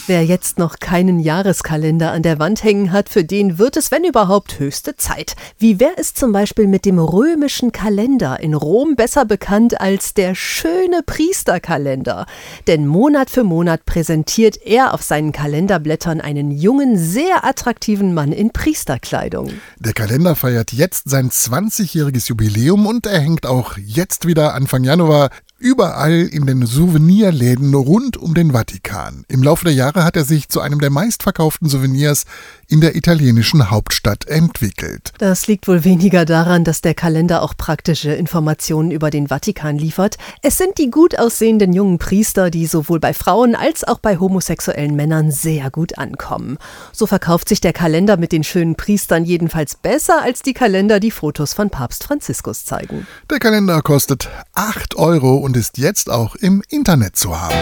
Wer 0.05 0.25
jetzt 0.25 0.59
noch 0.59 0.79
keinen 0.79 1.21
Jahreskalender 1.21 2.11
an 2.11 2.23
der 2.23 2.37
Wand 2.37 2.61
hängen 2.61 2.91
hat, 2.91 3.07
für 3.07 3.23
den 3.23 3.57
wird 3.57 3.77
es, 3.77 3.89
wenn 3.89 4.03
überhaupt, 4.03 4.59
höchste 4.59 4.97
Zeit. 4.97 5.37
Wie 5.57 5.79
wäre 5.79 5.93
es 5.95 6.13
zum 6.13 6.33
Beispiel 6.33 6.67
mit 6.67 6.83
dem 6.83 6.99
römischen 6.99 7.71
Kalender, 7.71 8.41
in 8.41 8.53
Rom 8.53 8.97
besser 8.97 9.23
bekannt 9.23 9.79
als 9.79 10.13
der 10.13 10.35
schöne 10.35 11.03
Priesterkalender? 11.05 12.25
Denn 12.67 12.85
Monat 12.85 13.29
für 13.29 13.45
Monat 13.45 13.85
präsentiert 13.85 14.57
er 14.65 14.93
auf 14.93 15.03
seinen 15.03 15.31
Kalenderblättern 15.31 16.19
einen 16.19 16.51
jungen, 16.51 16.97
sehr 16.97 17.45
attraktiven 17.45 18.13
Mann 18.13 18.33
in 18.33 18.51
Priesterkleidung. 18.51 19.51
Der 19.79 19.93
Kalender 19.93 20.35
feiert 20.35 20.73
jetzt 20.73 21.09
sein 21.09 21.29
20-jähriges 21.29 22.27
Jubiläum 22.27 22.87
und 22.87 23.05
er 23.05 23.21
hängt 23.21 23.45
auch 23.45 23.77
jetzt 23.77 24.27
wieder 24.27 24.53
Anfang 24.53 24.83
Januar 24.83 25.29
überall 25.63 26.27
in 26.29 26.45
den 26.45 26.65
Souvenirläden 26.65 27.73
rund 27.73 28.17
um 28.17 28.33
den 28.33 28.51
Vatikan. 28.51 29.23
Im 29.29 29.41
Laufe 29.41 29.63
der 29.63 29.73
Jahre 29.73 30.03
hat 30.03 30.17
er 30.17 30.25
sich 30.25 30.49
zu 30.49 30.59
einem 30.59 30.81
der 30.81 30.89
meistverkauften 30.89 31.69
Souvenirs 31.69 32.25
in 32.67 32.81
der 32.81 32.97
italienischen 32.97 33.71
Hauptstadt 33.71 34.27
entwickelt. 34.27 35.13
Das 35.19 35.47
liegt 35.47 35.69
wohl 35.69 35.85
weniger 35.85 36.25
daran, 36.25 36.65
dass 36.65 36.81
der 36.81 36.93
Kalender 36.93 37.41
auch 37.41 37.55
praktische 37.55 38.11
Informationen 38.11 38.91
über 38.91 39.09
den 39.09 39.27
Vatikan 39.27 39.77
liefert. 39.77 40.17
Es 40.41 40.57
sind 40.57 40.77
die 40.77 40.91
gut 40.91 41.17
aussehenden 41.17 41.71
jungen 41.71 41.97
Priester, 41.97 42.49
die 42.49 42.65
sowohl 42.65 42.99
bei 42.99 43.13
Frauen 43.13 43.55
als 43.55 43.85
auch 43.85 43.99
bei 43.99 44.17
homosexuellen 44.17 44.97
Männern 44.97 45.31
sehr 45.31 45.71
gut 45.71 45.97
ankommen. 45.97 46.57
So 46.91 47.07
verkauft 47.07 47.47
sich 47.47 47.61
der 47.61 47.71
Kalender 47.71 48.17
mit 48.17 48.33
den 48.33 48.43
schönen 48.43 48.75
Priestern 48.75 49.23
jedenfalls 49.23 49.75
besser 49.75 50.21
als 50.21 50.41
die 50.41 50.53
Kalender, 50.53 50.99
die 50.99 51.11
Fotos 51.11 51.53
von 51.53 51.69
Papst 51.69 52.03
Franziskus 52.03 52.65
zeigen. 52.65 53.07
Der 53.29 53.39
Kalender 53.39 53.81
kostet 53.81 54.29
8 54.55 54.95
Euro 54.95 55.35
und 55.35 55.52
ist 55.55 55.77
jetzt 55.77 56.09
auch 56.09 56.35
im 56.35 56.63
Internet 56.69 57.15
zu 57.15 57.39
haben. 57.39 57.55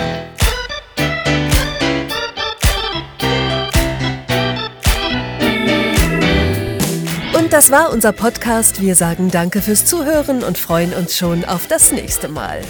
Und 7.37 7.53
das 7.53 7.71
war 7.71 7.91
unser 7.91 8.11
Podcast. 8.11 8.81
Wir 8.81 8.95
sagen 8.95 9.29
Danke 9.31 9.61
fürs 9.61 9.85
Zuhören 9.85 10.43
und 10.43 10.57
freuen 10.57 10.93
uns 10.93 11.17
schon 11.17 11.43
auf 11.45 11.67
das 11.67 11.91
nächste 11.91 12.27
Mal. 12.27 12.61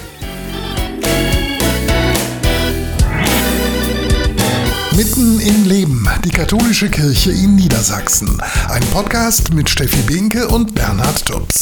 Mitten 4.95 5.39
im 5.39 5.65
Leben, 5.65 6.07
die 6.23 6.29
katholische 6.29 6.89
Kirche 6.89 7.31
in 7.31 7.55
Niedersachsen. 7.55 8.41
Ein 8.69 8.83
Podcast 8.91 9.53
mit 9.53 9.69
Steffi 9.69 10.01
Behnke 10.01 10.47
und 10.47 10.75
Bernhard 10.75 11.25
Tubbs. 11.25 11.59